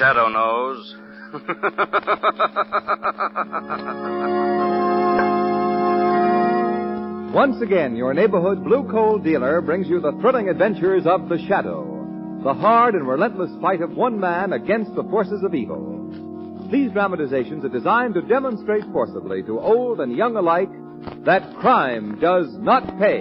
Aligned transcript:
Shadow 0.00 0.28
knows. 0.28 0.96
Once 7.34 7.60
again, 7.60 7.94
your 7.94 8.14
neighborhood 8.14 8.64
blue 8.64 8.88
coal 8.90 9.18
dealer 9.18 9.60
brings 9.60 9.86
you 9.88 10.00
the 10.00 10.16
thrilling 10.22 10.48
adventures 10.48 11.02
of 11.04 11.28
the 11.28 11.36
Shadow, 11.46 11.84
the 12.42 12.54
hard 12.54 12.94
and 12.94 13.06
relentless 13.06 13.50
fight 13.60 13.82
of 13.82 13.90
one 13.90 14.18
man 14.18 14.54
against 14.54 14.94
the 14.94 15.04
forces 15.04 15.44
of 15.44 15.54
evil. 15.54 16.68
These 16.72 16.92
dramatizations 16.92 17.62
are 17.66 17.68
designed 17.68 18.14
to 18.14 18.22
demonstrate 18.22 18.84
forcibly 18.92 19.42
to 19.42 19.60
old 19.60 20.00
and 20.00 20.16
young 20.16 20.34
alike 20.34 20.70
that 21.26 21.58
crime 21.60 22.18
does 22.20 22.46
not 22.58 22.98
pay. 22.98 23.20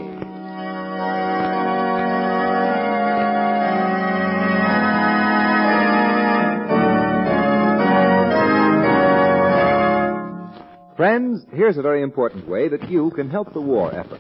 Friends, 10.99 11.45
here's 11.53 11.77
a 11.77 11.81
very 11.81 12.01
important 12.01 12.45
way 12.45 12.67
that 12.67 12.89
you 12.91 13.09
can 13.11 13.29
help 13.29 13.53
the 13.53 13.61
war 13.61 13.95
effort. 13.95 14.19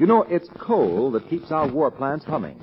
You 0.00 0.06
know, 0.06 0.24
it's 0.24 0.48
coal 0.58 1.12
that 1.12 1.30
keeps 1.30 1.52
our 1.52 1.70
war 1.70 1.88
plants 1.92 2.24
humming. 2.24 2.60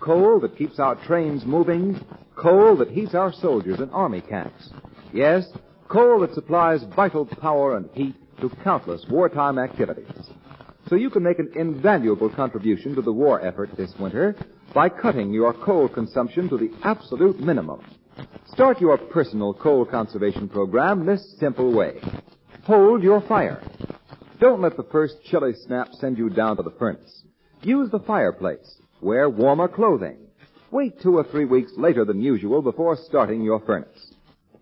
Coal 0.00 0.40
that 0.40 0.56
keeps 0.56 0.78
our 0.78 0.94
trains 1.04 1.44
moving. 1.44 2.02
Coal 2.34 2.78
that 2.78 2.88
heats 2.88 3.14
our 3.14 3.30
soldiers 3.30 3.80
in 3.80 3.90
army 3.90 4.22
camps. 4.22 4.70
Yes, 5.12 5.44
coal 5.86 6.20
that 6.20 6.32
supplies 6.32 6.82
vital 6.96 7.26
power 7.26 7.76
and 7.76 7.90
heat 7.92 8.14
to 8.40 8.48
countless 8.64 9.04
wartime 9.10 9.58
activities. 9.58 10.08
So 10.88 10.94
you 10.94 11.10
can 11.10 11.22
make 11.22 11.38
an 11.38 11.52
invaluable 11.56 12.30
contribution 12.30 12.94
to 12.94 13.02
the 13.02 13.12
war 13.12 13.38
effort 13.46 13.68
this 13.76 13.92
winter 14.00 14.34
by 14.72 14.88
cutting 14.88 15.30
your 15.30 15.52
coal 15.52 15.90
consumption 15.90 16.48
to 16.48 16.56
the 16.56 16.70
absolute 16.84 17.38
minimum. 17.38 17.82
Start 18.46 18.80
your 18.80 18.96
personal 18.96 19.52
coal 19.52 19.84
conservation 19.84 20.48
program 20.48 21.04
this 21.04 21.36
simple 21.38 21.70
way. 21.70 22.00
Hold 22.66 23.02
your 23.02 23.20
fire. 23.20 23.62
Don't 24.40 24.62
let 24.62 24.78
the 24.78 24.86
first 24.90 25.16
chilly 25.24 25.52
snap 25.66 25.88
send 26.00 26.16
you 26.16 26.30
down 26.30 26.56
to 26.56 26.62
the 26.62 26.70
furnace. 26.78 27.22
Use 27.62 27.90
the 27.90 28.00
fireplace. 28.00 28.78
Wear 29.02 29.28
warmer 29.28 29.68
clothing. 29.68 30.16
Wait 30.70 30.98
two 31.02 31.18
or 31.18 31.24
three 31.24 31.44
weeks 31.44 31.72
later 31.76 32.06
than 32.06 32.22
usual 32.22 32.62
before 32.62 32.96
starting 32.96 33.42
your 33.42 33.60
furnace. 33.60 34.14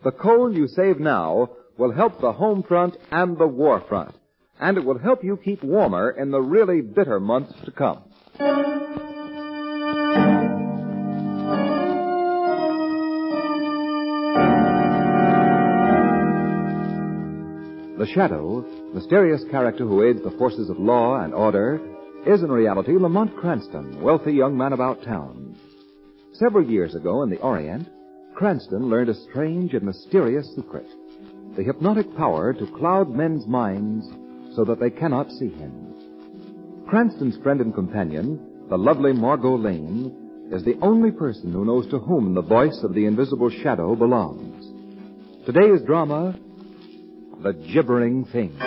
The 0.03 0.11
coal 0.11 0.53
you 0.53 0.67
save 0.67 0.99
now 0.99 1.51
will 1.79 1.93
help 1.93 2.21
the 2.21 2.33
home 2.33 2.65
front 2.65 2.97
and 3.13 3.39
the 3.39 3.47
war 3.47 3.85
front. 3.89 4.15
And 4.61 4.77
it 4.77 4.85
will 4.85 4.99
help 4.99 5.23
you 5.23 5.37
keep 5.37 5.63
warmer 5.63 6.11
in 6.11 6.33
the 6.33 6.43
really 6.43 6.81
bitter 6.81 7.21
months 7.21 7.55
to 7.65 7.71
come. 7.71 8.03
The 18.03 18.09
Shadow, 18.09 18.65
mysterious 18.93 19.45
character 19.49 19.87
who 19.87 20.03
aids 20.03 20.21
the 20.25 20.33
forces 20.33 20.69
of 20.69 20.81
law 20.81 21.23
and 21.23 21.33
order, 21.33 21.81
is 22.27 22.43
in 22.43 22.51
reality 22.51 22.99
Lamont 22.99 23.37
Cranston, 23.37 24.03
wealthy 24.03 24.33
young 24.33 24.59
man 24.59 24.73
about 24.73 25.05
town. 25.05 25.55
Several 26.33 26.69
years 26.69 26.97
ago 26.97 27.23
in 27.23 27.31
the 27.31 27.39
Orient, 27.39 27.89
Cranston 28.35 28.91
learned 28.91 29.11
a 29.11 29.15
strange 29.31 29.73
and 29.75 29.85
mysterious 29.85 30.53
secret. 30.57 30.89
The 31.55 31.63
hypnotic 31.63 32.13
power 32.17 32.53
to 32.53 32.67
cloud 32.77 33.09
men's 33.09 33.47
minds 33.47 34.05
so 34.57 34.65
that 34.65 34.81
they 34.81 34.91
cannot 34.91 35.31
see 35.31 35.51
him. 35.51 36.85
Cranston's 36.89 37.37
friend 37.41 37.61
and 37.61 37.73
companion, 37.73 38.67
the 38.69 38.79
lovely 38.79 39.13
Margot 39.13 39.57
Lane, 39.57 40.49
is 40.51 40.65
the 40.65 40.77
only 40.83 41.13
person 41.13 41.53
who 41.53 41.65
knows 41.65 41.89
to 41.91 42.01
whom 42.01 42.35
the 42.35 42.43
voice 42.43 42.81
of 42.83 42.95
the 42.95 43.07
invisible 43.07 43.49
shadow 43.49 43.95
belongs. 43.95 45.47
Today's 45.47 45.83
drama, 45.87 46.37
The 47.43 47.53
Gibbering 47.53 48.25
Things. 48.31 48.61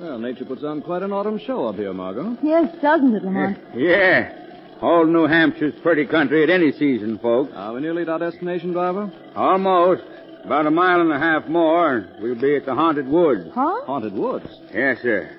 Well, 0.00 0.18
nature 0.18 0.44
puts 0.44 0.62
on 0.62 0.82
quite 0.82 1.02
an 1.02 1.12
autumn 1.12 1.40
show 1.44 1.66
up 1.66 1.74
here, 1.74 1.92
Margot. 1.92 2.36
Yes, 2.42 2.72
doesn't 2.80 3.14
it, 3.16 3.24
Lamont? 3.24 3.58
Yeah. 3.74 4.32
All 4.80 5.04
New 5.04 5.26
Hampshire's 5.26 5.74
pretty 5.82 6.06
country 6.06 6.44
at 6.44 6.50
any 6.50 6.70
season, 6.70 7.18
folks. 7.18 7.50
Ah, 7.54 7.70
Are 7.70 7.74
we 7.74 7.80
nearly 7.80 8.02
at 8.02 8.08
our 8.08 8.18
destination, 8.20 8.72
driver? 8.72 9.10
Almost. 9.34 10.02
About 10.44 10.66
a 10.66 10.70
mile 10.70 11.00
and 11.00 11.12
a 11.12 11.18
half 11.18 11.48
more, 11.48 11.96
and 11.96 12.22
we'll 12.22 12.40
be 12.40 12.54
at 12.56 12.64
the 12.64 12.74
Haunted 12.74 13.08
Woods. 13.08 13.50
Huh? 13.52 13.84
Haunted 13.86 14.12
woods. 14.14 14.46
Yes, 14.72 14.98
sir. 15.02 15.36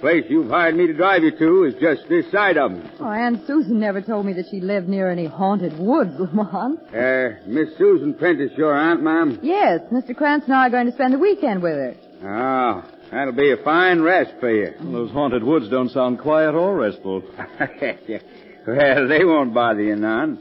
Place 0.00 0.24
you've 0.28 0.48
hired 0.48 0.76
me 0.76 0.86
to 0.86 0.92
drive 0.92 1.24
you 1.24 1.36
to 1.36 1.64
is 1.64 1.74
just 1.80 2.08
this 2.08 2.30
side 2.30 2.56
of 2.56 2.70
them. 2.70 2.88
Oh, 3.00 3.06
Aunt 3.06 3.44
Susan 3.48 3.80
never 3.80 4.00
told 4.00 4.26
me 4.26 4.32
that 4.34 4.46
she 4.48 4.60
lived 4.60 4.88
near 4.88 5.10
any 5.10 5.26
haunted 5.26 5.76
woods, 5.76 6.12
Lamont. 6.18 6.78
Uh, 6.94 7.30
Miss 7.46 7.76
Susan 7.76 8.14
Prentice, 8.14 8.52
your 8.56 8.76
aunt, 8.76 9.02
ma'am? 9.02 9.40
Yes, 9.42 9.80
Mr. 9.92 10.16
Cranston 10.16 10.52
and 10.52 10.60
I 10.60 10.66
are 10.68 10.70
going 10.70 10.86
to 10.86 10.92
spend 10.92 11.14
the 11.14 11.18
weekend 11.18 11.62
with 11.62 11.72
her. 11.74 11.94
Oh, 12.22 12.84
that'll 13.10 13.32
be 13.34 13.50
a 13.50 13.56
fine 13.64 14.00
rest 14.00 14.34
for 14.38 14.50
you. 14.50 14.72
Those 14.80 15.10
haunted 15.10 15.42
woods 15.42 15.68
don't 15.68 15.90
sound 15.90 16.20
quiet 16.20 16.54
or 16.54 16.76
restful. 16.76 17.22
well, 18.66 19.08
they 19.08 19.24
won't 19.24 19.52
bother 19.52 19.82
you 19.82 19.96
none. 19.96 20.38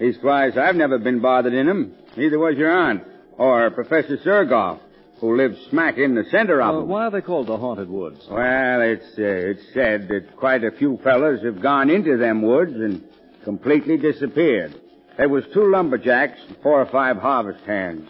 Leastwise, 0.00 0.56
I've 0.56 0.76
never 0.76 0.98
been 0.98 1.20
bothered 1.20 1.52
in 1.52 1.68
'em. 1.68 1.92
Neither 2.16 2.38
was 2.38 2.56
your 2.56 2.70
aunt. 2.70 3.02
Or 3.36 3.70
Professor 3.70 4.16
Surgoff, 4.24 4.80
who 5.20 5.36
lives 5.36 5.58
smack 5.70 5.98
in 5.98 6.14
the 6.14 6.24
center 6.30 6.60
of 6.62 6.74
Uh, 6.74 6.78
'em. 6.80 6.88
why 6.88 7.04
are 7.06 7.10
they 7.10 7.20
called 7.20 7.46
the 7.46 7.56
haunted 7.56 7.88
woods? 7.90 8.26
Well, 8.30 8.80
it's 8.82 9.18
uh, 9.18 9.22
it's 9.22 9.62
said 9.74 10.08
that 10.08 10.36
quite 10.36 10.64
a 10.64 10.70
few 10.70 10.98
fellas 11.04 11.42
have 11.42 11.60
gone 11.60 11.90
into 11.90 12.16
them 12.16 12.42
woods 12.42 12.74
and 12.74 13.02
completely 13.44 13.96
disappeared. 13.96 14.74
There 15.18 15.28
was 15.28 15.44
two 15.52 15.70
lumberjacks 15.70 16.38
and 16.48 16.56
four 16.62 16.80
or 16.80 16.86
five 16.86 17.16
harvest 17.18 17.64
hands. 17.66 18.08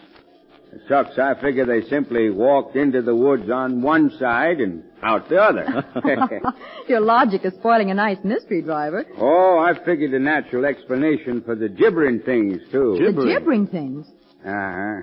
Shucks, 0.86 1.18
I 1.18 1.34
figure 1.34 1.64
they 1.66 1.82
simply 1.88 2.30
walked 2.30 2.76
into 2.76 3.02
the 3.02 3.14
woods 3.14 3.50
on 3.50 3.82
one 3.82 4.10
side 4.20 4.60
and 4.60 4.84
out 5.02 5.28
the 5.28 5.42
other. 5.42 5.84
Your 6.88 7.00
logic 7.00 7.44
is 7.44 7.54
spoiling 7.54 7.90
a 7.90 7.94
nice 7.94 8.18
mystery, 8.22 8.62
driver. 8.62 9.04
oh, 9.18 9.58
I 9.58 9.74
figured 9.84 10.14
a 10.14 10.20
natural 10.20 10.64
explanation 10.64 11.42
for 11.42 11.56
the 11.56 11.68
gibbering 11.68 12.20
things, 12.20 12.60
too. 12.70 12.96
The 13.00 13.24
gibbering 13.26 13.66
things. 13.66 14.06
Uh-huh. 14.44 15.00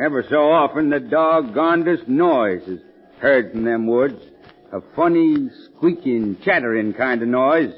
Ever 0.00 0.24
so 0.28 0.50
often, 0.50 0.90
the 0.90 1.00
doggondest 1.00 2.08
noise 2.08 2.62
is 2.66 2.80
heard 3.20 3.52
from 3.52 3.64
them 3.64 3.86
woods. 3.86 4.20
A 4.72 4.80
funny, 4.96 5.48
squeaking, 5.76 6.38
chattering 6.44 6.92
kind 6.94 7.22
of 7.22 7.28
noise. 7.28 7.72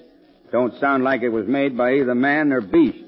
Don't 0.53 0.79
sound 0.81 1.05
like 1.05 1.23
it 1.23 1.29
was 1.29 1.47
made 1.47 1.77
by 1.77 1.95
either 1.95 2.15
man 2.15 2.53
or 2.53 2.61
beast. 2.61 3.05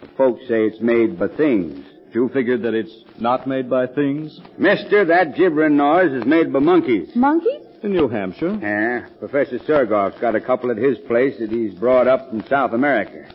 The 0.00 0.08
folks 0.16 0.40
say 0.48 0.66
it's 0.66 0.80
made 0.80 1.18
by 1.18 1.28
things, 1.28 1.84
You 2.12 2.30
figured 2.32 2.62
that 2.62 2.72
it's 2.74 2.94
not 3.18 3.46
made 3.46 3.68
by 3.68 3.86
things? 3.86 4.38
Mister, 4.58 5.04
that 5.06 5.36
gibbering 5.36 5.76
noise 5.76 6.12
is 6.12 6.24
made 6.24 6.50
by 6.52 6.60
monkeys. 6.60 7.10
Monkeys? 7.14 7.62
In 7.82 7.92
New 7.92 8.08
Hampshire. 8.08 8.58
Yeah, 8.60 9.06
Professor 9.18 9.58
Sergoff's 9.60 10.18
got 10.20 10.34
a 10.34 10.40
couple 10.40 10.70
at 10.70 10.78
his 10.78 10.96
place 11.06 11.34
that 11.38 11.50
he's 11.50 11.74
brought 11.74 12.06
up 12.08 12.30
from 12.30 12.42
South 12.48 12.72
America. 12.72 13.28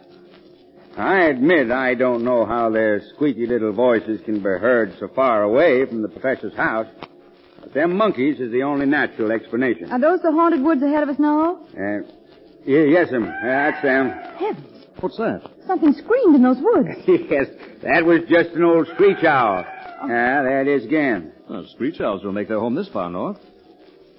I 0.97 1.21
admit 1.25 1.71
I 1.71 1.95
don't 1.95 2.23
know 2.23 2.45
how 2.45 2.69
their 2.69 3.01
squeaky 3.15 3.45
little 3.47 3.71
voices 3.71 4.19
can 4.25 4.39
be 4.39 4.43
heard 4.43 4.93
so 4.99 5.07
far 5.07 5.43
away 5.43 5.85
from 5.85 6.01
the 6.01 6.09
professor's 6.09 6.53
house, 6.55 6.88
but 7.61 7.73
them 7.73 7.95
monkeys 7.95 8.39
is 8.39 8.51
the 8.51 8.63
only 8.63 8.85
natural 8.85 9.31
explanation. 9.31 9.91
Are 9.91 9.99
those 9.99 10.21
the 10.21 10.31
haunted 10.31 10.61
woods 10.61 10.83
ahead 10.83 11.03
of 11.03 11.09
us 11.09 11.19
now? 11.19 11.63
Uh, 11.73 12.01
yeah, 12.65 12.83
yes, 12.83 13.11
ma'am. 13.11 13.23
Yeah, 13.25 13.71
that's 13.71 13.81
them. 13.83 14.09
Heavens. 14.38 14.85
What's 14.99 15.17
that? 15.17 15.41
Something 15.65 15.93
screamed 15.93 16.35
in 16.35 16.43
those 16.43 16.57
woods. 16.59 16.89
yes, 17.07 17.47
that 17.83 18.05
was 18.05 18.19
just 18.29 18.49
an 18.51 18.63
old 18.63 18.88
screech 18.93 19.23
owl. 19.23 19.65
Yeah, 20.07 20.43
there 20.43 20.61
it 20.61 20.67
is 20.67 20.85
again. 20.85 21.31
Well, 21.49 21.65
screech 21.73 21.99
owls 22.01 22.21
don't 22.21 22.33
make 22.33 22.49
their 22.49 22.59
home 22.59 22.75
this 22.75 22.89
far 22.89 23.09
north. 23.09 23.38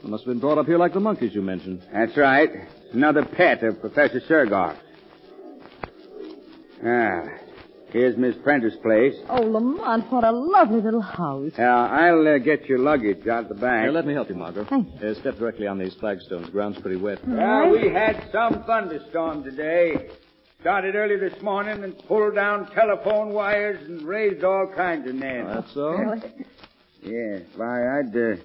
They 0.02 0.08
must 0.08 0.24
have 0.24 0.32
been 0.32 0.40
brought 0.40 0.58
up 0.58 0.66
here 0.66 0.78
like 0.78 0.94
the 0.94 1.00
monkeys 1.00 1.34
you 1.34 1.42
mentioned. 1.42 1.82
That's 1.92 2.16
right. 2.16 2.48
It's 2.50 2.94
another 2.94 3.24
pet 3.24 3.62
of 3.62 3.80
Professor 3.80 4.20
Sergoff. 4.28 4.76
Ah, 6.84 7.28
here's 7.90 8.16
Miss 8.16 8.34
Prentice's 8.42 8.78
place. 8.80 9.14
Oh, 9.28 9.40
Lamont, 9.42 10.10
what 10.10 10.24
a 10.24 10.32
lovely 10.32 10.80
little 10.80 11.00
house. 11.00 11.52
Uh, 11.58 11.62
I'll 11.62 12.26
uh, 12.26 12.38
get 12.38 12.66
your 12.66 12.78
luggage 12.78 13.26
out 13.28 13.48
the 13.48 13.54
back. 13.54 13.82
Here, 13.82 13.92
let 13.92 14.06
me 14.06 14.14
help 14.14 14.28
you, 14.28 14.34
Margot. 14.34 14.64
Thank 14.64 15.00
you. 15.00 15.08
Uh, 15.08 15.14
step 15.14 15.38
directly 15.38 15.66
on 15.66 15.78
these 15.78 15.94
flagstones. 15.94 16.50
Ground's 16.50 16.80
pretty 16.80 16.96
wet. 16.96 17.26
Well, 17.26 17.70
we 17.70 17.88
had 17.88 18.28
some 18.32 18.64
thunderstorm 18.64 19.44
today. 19.44 20.08
Started 20.60 20.94
early 20.94 21.16
this 21.16 21.40
morning 21.42 21.82
and 21.82 21.98
pulled 22.06 22.36
down 22.36 22.70
telephone 22.72 23.30
wires 23.32 23.84
and 23.88 24.02
raised 24.02 24.44
all 24.44 24.66
kinds 24.74 25.08
of 25.08 25.14
nests. 25.16 25.52
That's 25.54 25.76
all? 25.76 26.20
Yeah, 27.02 27.38
why, 27.56 27.98
I'd, 27.98 28.16
uh, 28.16 28.36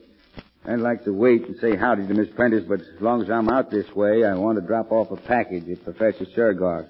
I'd 0.66 0.80
like 0.80 1.04
to 1.06 1.14
wait 1.14 1.46
and 1.46 1.56
say 1.60 1.76
howdy 1.76 2.08
to 2.08 2.14
Miss 2.16 2.28
Prentice, 2.36 2.64
but 2.68 2.82
as 2.82 3.02
long 3.02 3.22
as 3.22 3.30
I'm 3.30 3.50
out 3.50 3.70
this 3.70 3.86
way, 3.96 4.24
I 4.26 4.34
want 4.34 4.60
to 4.60 4.66
drop 4.66 4.92
off 4.92 5.12
a 5.12 5.16
package 5.16 5.70
at 5.70 5.84
Professor 5.84 6.26
Sergoff. 6.36 6.88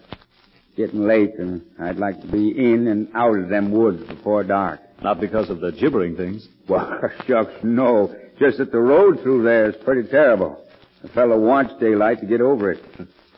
Getting 0.77 1.07
late, 1.07 1.33
and 1.39 1.63
I'd 1.79 1.97
like 1.97 2.21
to 2.21 2.27
be 2.27 2.51
in 2.51 2.87
and 2.87 3.09
out 3.15 3.35
of 3.37 3.49
them 3.49 3.71
woods 3.71 4.07
before 4.07 4.43
dark. 4.43 4.79
Not 5.01 5.19
because 5.19 5.49
of 5.49 5.59
the 5.59 5.71
gibbering 5.71 6.15
things. 6.15 6.47
Well, 6.67 7.01
shucks, 7.27 7.51
no. 7.63 8.15
Just 8.39 8.59
that 8.59 8.71
the 8.71 8.79
road 8.79 9.19
through 9.23 9.43
there 9.43 9.69
is 9.69 9.75
pretty 9.83 10.07
terrible. 10.07 10.63
A 11.03 11.07
fellow 11.07 11.39
wants 11.39 11.73
daylight 11.79 12.19
to 12.21 12.27
get 12.27 12.41
over 12.41 12.71
it. 12.71 12.83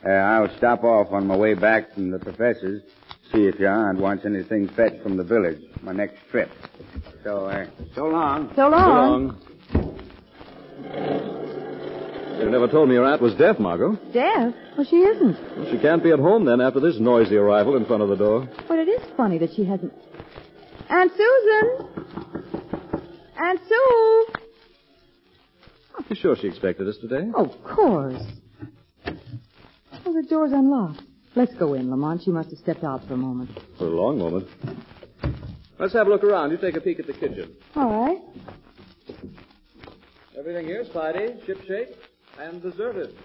Uh, 0.06 0.10
I'll 0.10 0.56
stop 0.58 0.84
off 0.84 1.14
on 1.14 1.28
my 1.28 1.38
way 1.38 1.54
back 1.54 1.94
from 1.94 2.12
the 2.12 2.20
professor's, 2.20 2.82
see 3.32 3.48
if 3.48 3.58
your 3.58 3.72
aunt 3.72 4.00
wants 4.00 4.26
anything 4.26 4.68
fetched 4.68 5.02
from 5.02 5.16
the 5.16 5.24
village, 5.24 5.62
my 5.82 5.94
next 5.94 6.18
trip. 6.30 6.50
So, 7.24 7.46
uh, 7.46 7.68
so 7.96 8.08
long. 8.08 8.52
So 8.56 8.68
long. 8.68 9.40
You 12.40 12.50
never 12.50 12.68
told 12.68 12.88
me 12.88 12.96
your 12.96 13.06
aunt 13.06 13.22
was 13.22 13.36
deaf, 13.36 13.60
Margot. 13.60 13.96
Deaf? 14.14 14.54
Well, 14.78 14.88
she 14.90 14.96
isn't. 14.96 15.58
Well, 15.58 15.72
she 15.72 15.78
can't 15.78 16.02
be 16.02 16.12
at 16.12 16.20
home 16.20 16.46
then 16.46 16.62
after 16.62 16.80
this 16.80 16.98
noisy 17.00 17.36
arrival 17.36 17.76
in 17.76 17.86
front 17.86 18.02
of 18.02 18.10
the 18.10 18.16
door. 18.16 18.48
But 18.68 18.80
it 18.80 18.88
is 18.88 19.02
funny 19.18 19.38
that 19.40 19.54
she 19.56 19.66
hasn't. 19.66 19.94
Aunt 20.90 21.12
Susan! 21.12 21.88
Aunt 23.38 23.60
Sue! 23.68 24.26
Are 25.98 26.06
you 26.10 26.16
sure 26.16 26.36
she 26.38 26.48
expected 26.48 26.88
us 26.88 26.98
today? 27.02 27.30
Oh, 27.36 27.46
of 27.46 27.64
course. 27.64 28.24
Oh, 30.06 30.14
the 30.14 30.24
door's 30.28 30.52
unlocked. 30.54 31.02
Let's 31.36 31.54
go 31.56 31.74
in, 31.74 31.92
Lamont. 31.92 32.24
She 32.24 32.32
must 32.32 32.50
have 32.50 32.60
stepped 32.60 32.84
out 32.84 33.06
for 33.08 33.14
a 33.14 33.18
moment. 33.18 33.52
For 33.78 33.86
a 33.86 33.90
long 33.90 34.18
moment. 34.18 34.48
Let's 35.78 35.94
have 35.94 36.08
a 36.08 36.10
look 36.10 36.24
around. 36.24 36.52
You 36.52 36.58
take 36.58 36.76
a 36.76 36.82
peek 36.82 37.00
at 37.00 37.08
the 37.08 37.14
kitchen. 37.14 37.56
All 37.76 38.08
right. 38.08 38.18
Everything 40.38 40.68
here's 40.68 40.90
tidy, 40.90 41.34
shipshape, 41.46 41.96
and 42.40 42.62
deserted. 42.62 43.16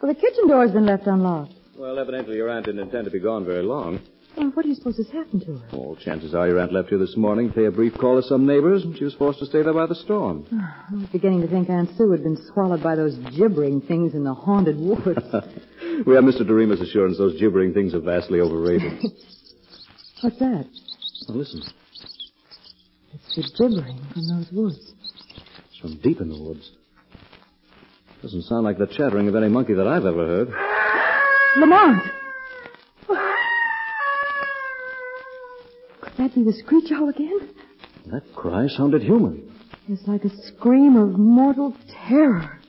Well, 0.00 0.14
the 0.14 0.14
kitchen 0.14 0.48
door's 0.48 0.72
been 0.72 0.86
left 0.86 1.06
unlocked. 1.06 1.52
Well, 1.76 1.98
evidently 1.98 2.36
your 2.36 2.48
aunt 2.48 2.66
didn't 2.66 2.80
intend 2.80 3.04
to 3.04 3.10
be 3.10 3.20
gone 3.20 3.44
very 3.44 3.62
long. 3.62 4.00
Well, 4.36 4.50
what 4.54 4.62
do 4.62 4.68
you 4.68 4.74
suppose 4.74 4.96
has 4.96 5.10
happened 5.10 5.42
to 5.46 5.56
her? 5.56 5.76
All 5.76 5.96
chances 5.96 6.34
are 6.34 6.46
your 6.46 6.60
aunt 6.60 6.72
left 6.72 6.88
here 6.88 6.98
this 6.98 7.16
morning, 7.16 7.48
to 7.48 7.54
pay 7.54 7.64
a 7.66 7.70
brief 7.70 7.94
call 7.94 8.20
to 8.20 8.26
some 8.26 8.46
neighbors, 8.46 8.84
and 8.84 8.96
she 8.96 9.04
was 9.04 9.14
forced 9.14 9.40
to 9.40 9.46
stay 9.46 9.62
there 9.62 9.74
by 9.74 9.86
the 9.86 9.94
storm. 9.94 10.46
I 10.52 10.94
was 10.94 11.08
beginning 11.10 11.42
to 11.42 11.48
think 11.48 11.68
Aunt 11.68 11.90
Sue 11.96 12.10
had 12.10 12.22
been 12.22 12.38
swallowed 12.52 12.82
by 12.82 12.94
those 12.94 13.16
gibbering 13.36 13.80
things 13.80 14.14
in 14.14 14.24
the 14.24 14.34
haunted 14.34 14.78
woods. 14.78 15.04
we 16.06 16.14
have 16.14 16.24
Mr. 16.24 16.46
Doremus's 16.46 16.80
assurance 16.80 17.18
those 17.18 17.38
gibbering 17.40 17.74
things 17.74 17.94
are 17.94 18.00
vastly 18.00 18.40
overrated. 18.40 18.92
What's 20.20 20.38
that? 20.38 20.66
now, 21.28 21.34
listen. 21.34 21.62
It's 23.12 23.34
the 23.36 23.42
gibbering 23.58 24.00
from 24.12 24.28
those 24.28 24.52
woods. 24.52 24.94
It's 25.70 25.78
from 25.80 25.98
deep 25.98 26.20
in 26.20 26.28
the 26.28 26.40
woods. 26.40 26.70
Doesn't 28.28 28.42
sound 28.42 28.64
like 28.64 28.76
the 28.76 28.86
chattering 28.86 29.26
of 29.28 29.36
any 29.36 29.48
monkey 29.48 29.72
that 29.72 29.86
I've 29.86 30.04
ever 30.04 30.26
heard. 30.26 30.48
Lamont! 31.56 32.02
Could 36.02 36.12
that 36.18 36.34
be 36.34 36.44
the 36.44 36.52
screech 36.52 36.92
owl 36.92 37.08
again? 37.08 37.48
That 38.12 38.20
cry 38.36 38.68
sounded 38.68 39.00
human. 39.00 39.50
It's 39.88 40.06
like 40.06 40.26
a 40.26 40.42
scream 40.42 40.96
of 40.96 41.18
mortal 41.18 41.74
terror. 42.06 42.60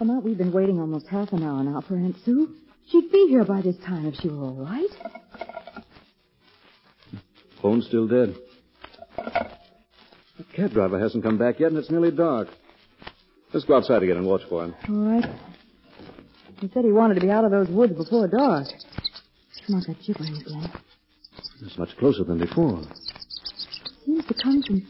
Lamont, 0.00 0.24
we've 0.24 0.38
been 0.38 0.50
waiting 0.50 0.80
almost 0.80 1.08
half 1.08 1.30
an 1.34 1.42
hour 1.42 1.62
now 1.62 1.82
for 1.82 1.94
Aunt 1.96 2.16
Sue. 2.24 2.54
She'd 2.86 3.12
be 3.12 3.26
here 3.28 3.44
by 3.44 3.60
this 3.60 3.76
time 3.84 4.06
if 4.06 4.14
she 4.14 4.28
were 4.28 4.44
all 4.44 4.54
right. 4.54 4.88
Still 7.82 8.06
dead. 8.08 8.34
The 9.16 10.44
cab 10.54 10.72
driver 10.72 10.98
hasn't 10.98 11.22
come 11.22 11.38
back 11.38 11.60
yet, 11.60 11.70
and 11.70 11.78
it's 11.78 11.90
nearly 11.90 12.10
dark. 12.10 12.48
Let's 13.52 13.66
go 13.66 13.76
outside 13.76 14.02
again 14.02 14.16
and 14.16 14.26
watch 14.26 14.42
for 14.48 14.64
him. 14.64 14.74
All 14.88 14.96
right. 14.96 15.24
He 16.60 16.70
said 16.72 16.84
he 16.84 16.92
wanted 16.92 17.14
to 17.14 17.20
be 17.20 17.30
out 17.30 17.44
of 17.44 17.50
those 17.50 17.68
woods 17.68 17.92
before 17.92 18.26
dark. 18.26 18.66
Come 19.66 19.76
on, 19.76 19.84
that 19.86 19.96
gibbering 20.04 20.36
again. 20.36 20.72
It's 21.62 21.78
much 21.78 21.96
closer 21.98 22.24
than 22.24 22.38
before. 22.38 22.82
Seems 24.04 24.26
to 24.26 24.34
come 24.42 24.62
from 24.62 24.86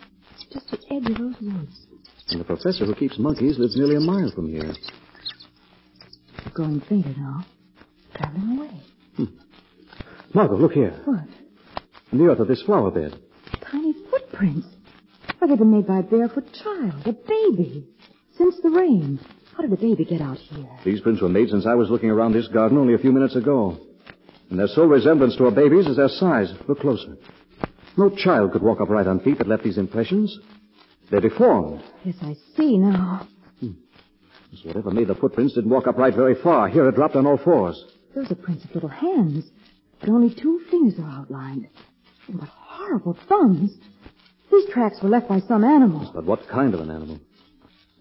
just 0.53 0.71
the 0.71 0.79
edge 0.91 1.07
of 1.11 1.19
those 1.19 1.35
woods. 1.41 1.87
And 2.31 2.41
the 2.41 2.45
professor 2.45 2.87
who 2.87 2.95
keeps 2.95 3.19
monkeys 3.19 3.59
lives 3.59 3.77
nearly 3.77 3.97
a 3.97 4.01
mile 4.01 4.31
from 4.35 4.49
here. 4.49 4.73
It's 6.39 6.55
growing 6.55 6.81
fainter 6.89 7.15
now. 7.17 7.44
Traveling 8.15 8.58
away. 8.58 8.81
Hmm. 9.17 9.25
Margot, 10.32 10.56
look 10.56 10.73
here. 10.73 11.01
What? 11.05 11.25
In 12.15 12.37
to 12.37 12.44
this 12.44 12.63
flower 12.63 12.93
bed. 12.93 13.19
Tiny 13.73 13.93
footprints. 14.09 14.69
Why, 15.37 15.49
they've 15.49 15.59
been 15.59 15.73
made 15.73 15.89
by 15.89 15.99
a 15.99 16.03
barefoot 16.05 16.47
child, 16.53 17.03
a 17.06 17.13
baby. 17.13 17.89
Since 18.39 18.55
the 18.63 18.71
rain. 18.71 19.19
How 19.56 19.63
did 19.63 19.73
the 19.73 19.77
baby 19.77 20.05
get 20.05 20.21
out 20.21 20.37
here? 20.37 20.69
These 20.85 21.01
prints 21.01 21.21
were 21.21 21.29
made 21.29 21.49
since 21.49 21.67
I 21.67 21.75
was 21.75 21.91
looking 21.91 22.11
around 22.11 22.33
this 22.33 22.47
garden 22.47 22.79
only 22.79 22.94
a 22.94 22.99
few 22.99 23.11
minutes 23.11 23.35
ago. 23.35 23.81
And 24.49 24.61
their 24.61 24.69
sole 24.69 24.87
resemblance 24.87 25.35
to 25.39 25.47
a 25.47 25.51
baby's 25.51 25.89
is 25.89 25.97
their 25.97 26.09
size. 26.09 26.53
Look 26.69 26.79
closer. 26.79 27.17
No 27.97 28.11
child 28.11 28.53
could 28.53 28.63
walk 28.63 28.81
upright 28.81 29.09
on 29.09 29.19
feet 29.19 29.39
that 29.39 29.49
left 29.49 29.65
these 29.65 29.79
impressions. 29.79 30.39
They're 31.11 31.21
deformed. 31.21 31.83
Yes, 32.05 32.15
I 32.23 32.37
see 32.56 32.79
now. 32.79 33.27
Hmm. 33.59 33.73
So 34.63 34.69
whatever 34.69 34.93
made 34.93 35.09
the 35.09 35.17
footprints 35.17 35.55
didn't 35.55 35.71
walk 35.71 35.89
upright 35.89 36.15
very 36.15 36.37
far. 36.41 36.69
Here 36.69 36.89
it 36.89 36.94
dropped 36.94 37.17
on 37.17 37.27
all 37.27 37.39
fours. 37.39 37.85
Those 38.15 38.31
are 38.31 38.37
prints 38.37 38.65
of 38.65 38.73
little 38.73 38.89
hands. 38.89 39.51
But 39.99 40.11
only 40.11 40.33
two 40.33 40.61
fingers 40.71 40.94
are 41.01 41.11
outlined. 41.11 41.67
And 42.29 42.39
what 42.41 42.49
horrible 42.49 43.17
thumbs. 43.29 43.73
These 44.51 44.71
tracks 44.71 44.99
were 45.03 45.09
left 45.09 45.29
by 45.29 45.41
some 45.41 45.65
animal. 45.65 46.11
But 46.15 46.25
what 46.25 46.49
kind 46.49 46.75
of 46.75 46.81
an 46.81 46.91
animal? 46.91 47.19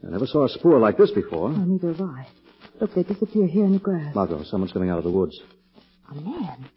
I 0.05 0.09
never 0.11 0.25
saw 0.27 0.45
a 0.45 0.49
spoor 0.49 0.79
like 0.79 0.97
this 0.97 1.11
before. 1.11 1.49
Oh, 1.49 1.51
neither 1.65 1.93
have 1.93 2.01
I. 2.01 2.27
Look, 2.79 2.93
they 2.93 3.03
disappear 3.03 3.47
here 3.47 3.65
in 3.65 3.73
the 3.73 3.79
grass. 3.79 4.13
Margot, 4.13 4.43
someone's 4.43 4.73
coming 4.73 4.89
out 4.89 4.97
of 4.97 5.03
the 5.03 5.11
woods. 5.11 5.39
A 6.11 6.15
man. 6.15 6.69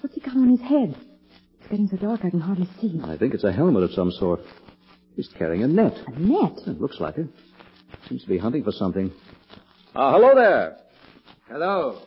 What's 0.00 0.14
he 0.14 0.20
got 0.20 0.36
on 0.36 0.48
his 0.48 0.60
head? 0.60 0.96
It's 1.60 1.68
getting 1.70 1.88
so 1.88 1.96
dark 1.96 2.24
I 2.24 2.30
can 2.30 2.40
hardly 2.40 2.68
see. 2.80 3.00
I 3.04 3.16
think 3.16 3.34
it's 3.34 3.44
a 3.44 3.52
helmet 3.52 3.84
of 3.84 3.92
some 3.92 4.10
sort. 4.10 4.40
He's 5.16 5.28
carrying 5.38 5.62
a 5.62 5.68
net. 5.68 5.96
A 6.08 6.18
net. 6.18 6.58
It 6.66 6.80
looks 6.80 7.00
like 7.00 7.16
it. 7.18 7.28
Seems 8.08 8.22
to 8.22 8.28
be 8.28 8.38
hunting 8.38 8.64
for 8.64 8.72
something. 8.72 9.12
Ah, 9.94 10.12
hello 10.12 10.34
there. 10.34 10.76
Hello. 11.48 12.02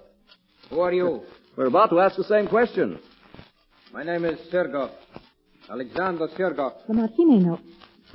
Who 0.70 0.82
are 0.82 0.91
you? 0.94 1.22
We're 1.56 1.67
about 1.67 1.89
to 1.91 2.00
ask 2.00 2.17
the 2.17 2.25
same 2.25 2.48
question. 2.48 3.00
My 3.94 4.03
name 4.03 4.25
is 4.25 4.38
Sergov. 4.51 4.91
Alexander 5.70 6.27
Sergov. 6.38 6.74
Lamont, 6.88 7.12
he 7.15 7.25
may. 7.25 7.46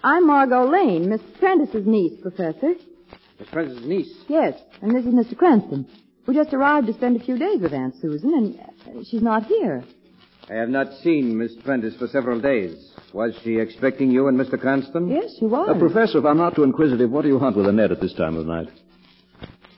I'm 0.04 0.26
Margot 0.26 0.70
Lane, 0.70 1.08
Miss 1.08 1.20
Prentice's 1.38 1.86
niece, 1.86 2.20
Professor. 2.20 2.74
Miss 3.38 3.48
Prentice's 3.50 3.86
niece. 3.86 4.12
Yes, 4.28 4.54
and 4.82 4.94
this 4.94 5.04
is 5.04 5.14
Mr. 5.14 5.36
Cranston. 5.36 5.86
We 6.26 6.34
just 6.34 6.52
arrived 6.52 6.86
to 6.88 6.92
spend 6.94 7.20
a 7.20 7.24
few 7.24 7.38
days 7.38 7.60
with 7.60 7.72
Aunt 7.72 7.94
Susan, 8.00 8.34
and 8.34 8.60
uh, 8.98 9.02
she's 9.08 9.22
not 9.22 9.46
here. 9.46 9.82
I 10.50 10.54
have 10.54 10.68
not 10.68 10.92
seen 11.02 11.38
Miss 11.38 11.54
Prentice 11.64 11.96
for 11.96 12.06
several 12.08 12.40
days. 12.40 12.92
Was 13.14 13.34
she 13.42 13.58
expecting 13.58 14.10
you 14.10 14.28
and 14.28 14.38
Mr. 14.38 14.60
Cranston? 14.60 15.08
Yes, 15.08 15.30
she 15.38 15.46
was. 15.46 15.68
Uh, 15.74 15.78
professor, 15.78 16.18
if 16.18 16.24
I'm 16.24 16.38
not 16.38 16.54
too 16.54 16.64
inquisitive, 16.64 17.10
what 17.10 17.22
do 17.22 17.28
you 17.28 17.38
hunt 17.38 17.56
with 17.56 17.66
a 17.66 17.72
net 17.72 17.92
at 17.92 18.00
this 18.00 18.14
time 18.14 18.36
of 18.36 18.46
night? 18.46 18.68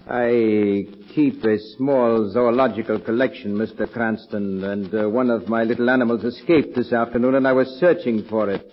I 0.07 0.87
keep 1.15 1.43
a 1.45 1.59
small 1.77 2.31
zoological 2.31 3.01
collection, 3.01 3.55
Mr. 3.55 3.91
Cranston, 3.91 4.63
and 4.63 4.95
uh, 4.95 5.09
one 5.09 5.31
of 5.31 5.49
my 5.49 5.65
little 5.65 5.89
animals 5.89 6.25
escaped 6.25 6.77
this 6.77 6.93
afternoon, 6.93 7.37
and 7.37 7.49
I 7.49 7.53
was 7.53 7.69
searching 7.81 8.25
for 8.29 8.51
it 8.51 8.71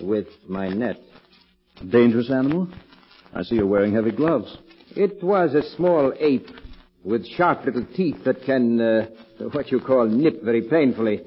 with 0.00 0.28
my 0.48 0.68
net. 0.68 0.96
Dangerous 1.86 2.30
animal? 2.30 2.68
I 3.34 3.42
see 3.42 3.56
you're 3.56 3.66
wearing 3.66 3.92
heavy 3.92 4.12
gloves. 4.12 4.56
It 4.96 5.22
was 5.22 5.54
a 5.54 5.62
small 5.76 6.14
ape 6.18 6.48
with 7.04 7.26
sharp 7.26 7.66
little 7.66 7.86
teeth 7.94 8.24
that 8.24 8.42
can, 8.44 8.80
uh, 8.80 9.06
what 9.52 9.70
you 9.70 9.80
call, 9.80 10.06
nip 10.06 10.42
very 10.42 10.62
painfully. 10.62 11.20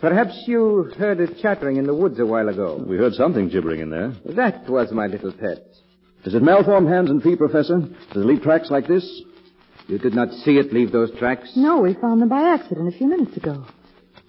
Perhaps 0.00 0.44
you 0.46 0.92
heard 0.98 1.20
it 1.20 1.38
chattering 1.40 1.76
in 1.76 1.86
the 1.86 1.94
woods 1.94 2.18
a 2.18 2.26
while 2.26 2.48
ago. 2.48 2.84
We 2.84 2.98
heard 2.98 3.14
something 3.14 3.48
gibbering 3.48 3.80
in 3.80 3.90
there. 3.90 4.14
That 4.24 4.68
was 4.68 4.90
my 4.90 5.06
little 5.06 5.32
pet. 5.32 5.64
Is 6.24 6.34
it 6.34 6.42
malformed 6.42 6.88
hands 6.88 7.10
and 7.10 7.22
feet, 7.22 7.38
Professor? 7.38 7.78
Does 7.78 8.22
it 8.22 8.26
leave 8.26 8.42
tracks 8.42 8.70
like 8.70 8.86
this? 8.86 9.22
You 9.86 9.98
did 9.98 10.14
not 10.14 10.30
see 10.44 10.58
it 10.58 10.72
leave 10.72 10.92
those 10.92 11.10
tracks? 11.18 11.52
No, 11.56 11.80
we 11.80 11.94
found 11.94 12.20
them 12.20 12.28
by 12.28 12.42
accident 12.42 12.92
a 12.92 12.98
few 12.98 13.08
minutes 13.08 13.36
ago. 13.36 13.64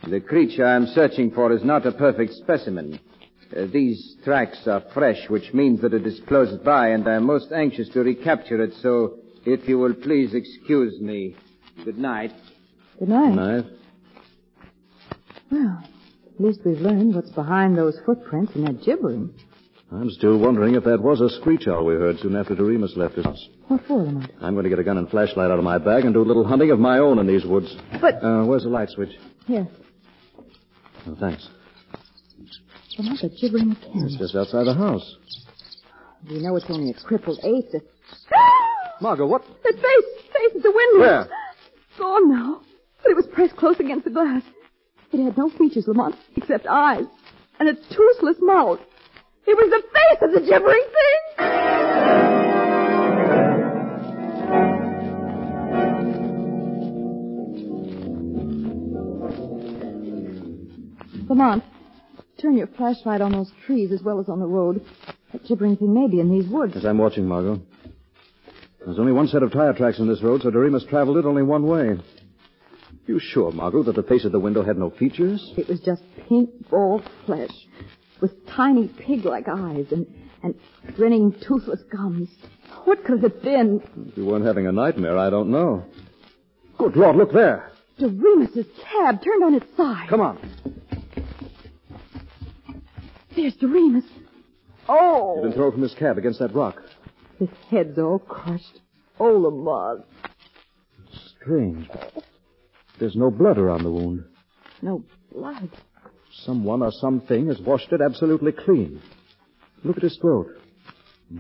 The 0.08 0.22
creature 0.22 0.66
I'm 0.66 0.88
searching 0.88 1.32
for 1.32 1.52
is 1.52 1.64
not 1.64 1.86
a 1.86 1.92
perfect 1.92 2.34
specimen. 2.34 3.00
Uh, 3.56 3.66
these 3.74 4.16
tracks 4.24 4.68
are 4.68 4.84
fresh, 4.94 5.28
which 5.28 5.54
means 5.54 5.82
that 5.82 5.94
it 5.94 6.06
is 6.06 6.22
close 6.28 6.56
by, 6.60 6.90
and 6.90 7.06
I'm 7.08 7.26
most 7.26 7.52
anxious 7.52 7.90
to 7.90 8.02
recapture 8.02 8.64
it, 8.64 8.74
so 8.82 9.18
if 9.46 9.68
you 9.68 9.80
will 9.80 9.96
please 9.96 10.34
excuse 10.34 11.02
me. 11.02 11.36
Good 11.84 11.98
night. 11.98 12.32
Good 13.00 13.10
night. 13.10 13.34
Knife. 13.34 13.66
Well, 15.52 15.84
at 15.84 16.40
least 16.40 16.60
we've 16.64 16.80
learned 16.80 17.16
what's 17.16 17.32
behind 17.32 17.78
those 17.78 17.98
footprints 18.06 18.54
and 18.56 18.68
that 18.68 18.84
gibbering. 18.84 19.34
I'm 19.92 20.10
still 20.12 20.38
wondering 20.38 20.76
if 20.76 20.84
that 20.84 21.02
was 21.02 21.20
a 21.20 21.30
screech 21.40 21.68
owl 21.68 21.84
we 21.86 21.96
heard 21.96 22.20
soon 22.20 22.36
after 22.36 22.54
Doremus 22.56 22.96
left 22.96 23.18
us. 23.18 23.48
What 23.68 23.82
for, 23.88 24.04
Lamont? 24.04 24.32
I'm 24.40 24.54
going 24.54 24.64
to 24.66 24.70
get 24.70 24.78
a 24.78 24.84
gun 24.84 24.98
and 25.00 25.10
flashlight 25.10 25.50
out 25.50 25.58
of 25.58 25.64
my 25.64 25.80
bag 25.80 26.06
and 26.06 26.14
do 26.14 26.22
a 26.22 26.28
little 26.30 26.46
hunting 26.46 26.70
of 26.70 26.80
my 26.80 27.00
own 27.00 27.18
in 27.18 27.26
these 27.26 27.44
woods. 27.46 27.76
But- 28.00 28.24
Uh, 28.24 28.44
where's 28.46 28.64
the 28.64 28.70
light 28.70 28.90
switch? 28.90 29.10
Yes. 29.48 29.68
Oh, 31.08 31.18
thanks. 31.20 31.48
Lamont, 33.00 33.20
the 33.22 33.30
gibbering 33.42 33.72
again. 33.72 34.04
It's 34.06 34.18
just 34.18 34.36
outside 34.36 34.66
the 34.66 34.76
house. 34.76 35.16
You 36.28 36.40
know 36.42 36.56
it's 36.56 36.66
only 36.70 36.92
a 36.92 36.94
crippled 36.94 37.40
ape 37.44 37.66
that... 37.72 37.82
Margot, 39.02 39.26
what? 39.26 39.42
That 39.64 39.74
face! 39.74 40.32
Face 40.34 40.56
at 40.58 40.62
the 40.64 40.72
window! 40.72 41.00
Where? 41.00 41.28
Gone 41.98 42.30
now. 42.30 42.62
But 43.02 43.12
it 43.12 43.16
was 43.16 43.26
pressed 43.34 43.56
close 43.56 43.80
against 43.80 44.04
the 44.06 44.12
glass. 44.12 44.44
It 45.12 45.24
had 45.24 45.36
no 45.38 45.50
features, 45.50 45.86
Lamont, 45.88 46.16
except 46.36 46.68
eyes. 46.68 47.06
And 47.60 47.70
a 47.70 47.74
toothless 47.74 48.38
mouth. 48.42 48.80
It 49.48 49.58
was 49.58 49.70
the 49.70 49.82
face 49.82 50.22
of 50.22 50.32
the 50.34 50.42
gibbering 50.42 50.84
thing! 50.84 51.16
Lamont, 61.30 61.64
turn 62.42 62.58
your 62.58 62.68
flashlight 62.68 63.22
on 63.22 63.32
those 63.32 63.52
trees 63.66 63.92
as 63.92 64.02
well 64.02 64.20
as 64.20 64.30
on 64.30 64.40
the 64.40 64.48
road. 64.48 64.84
That 65.32 65.46
gibbering 65.46 65.78
thing 65.78 65.94
may 65.94 66.08
be 66.08 66.20
in 66.20 66.32
these 66.32 66.50
woods. 66.50 66.76
As 66.76 66.86
I'm 66.86 66.98
watching, 66.98 67.28
Margot. 67.28 67.62
There's 68.84 68.98
only 69.00 69.12
one 69.12 69.28
set 69.28 69.44
of 69.44 69.52
tire 69.52 69.74
tracks 69.74 70.00
on 70.00 70.08
this 70.08 70.24
road, 70.24 70.42
so 70.42 70.50
Doremus 70.50 70.88
traveled 70.90 71.18
it 71.18 71.26
only 71.26 71.44
one 71.44 71.68
way. 71.68 72.00
You 73.06 73.20
sure, 73.20 73.52
Margot, 73.52 73.84
that 73.84 73.96
the 73.96 74.04
face 74.04 74.26
of 74.26 74.32
the 74.32 74.40
window 74.40 74.64
had 74.64 74.78
no 74.78 74.90
features? 74.90 75.54
It 75.58 75.68
was 75.68 75.80
just 75.80 76.02
pink, 76.28 76.50
bald 76.70 77.04
flesh 77.26 77.52
with 78.22 78.48
tiny 78.48 78.88
pig-like 78.88 79.48
eyes 79.48 79.88
and, 79.92 80.06
and 80.44 80.56
grinning, 80.96 81.34
toothless 81.42 81.82
gums. 81.92 82.30
What 82.86 83.04
could 83.04 83.24
it 83.24 83.34
have 83.34 83.42
been? 83.42 83.82
If 84.08 84.18
you 84.18 84.26
weren't 84.26 84.46
having 84.46 84.68
a 84.68 84.72
nightmare, 84.72 85.18
I 85.18 85.30
don't 85.30 85.50
know. 85.50 85.86
Good 86.78 86.96
Lord, 86.96 87.16
look 87.16 87.34
there. 87.34 87.72
Doremus's 88.00 88.68
cab 88.82 89.22
turned 89.24 89.44
on 89.44 89.54
its 89.54 89.66
side. 89.76 90.08
Come 90.10 90.22
on. 90.22 90.38
There's 93.36 93.56
Doremus. 93.56 94.06
Oh! 94.88 95.36
He's 95.36 95.44
been 95.44 95.54
thrown 95.54 95.72
from 95.72 95.82
his 95.82 95.94
cab 95.94 96.18
against 96.18 96.40
that 96.40 96.54
rock. 96.56 96.82
His 97.38 97.50
head's 97.70 97.98
all 97.98 98.20
crushed. 98.20 98.82
Oh, 99.20 99.38
Lamont. 99.38 100.06
Strange. 101.36 101.90
There's 103.00 103.16
no 103.16 103.30
blood 103.32 103.58
around 103.58 103.84
the 103.84 103.92
wound. 103.92 104.26
No 104.82 105.04
blood. 105.32 105.70
Someone 106.46 106.82
or 106.82 106.92
something 106.92 107.48
has 107.48 107.60
washed 107.60 107.92
it 107.92 108.02
absolutely 108.02 108.52
clean. 108.52 109.02
Look 109.84 109.98
at 109.98 110.04
his 110.04 110.18
throat. 110.18 110.48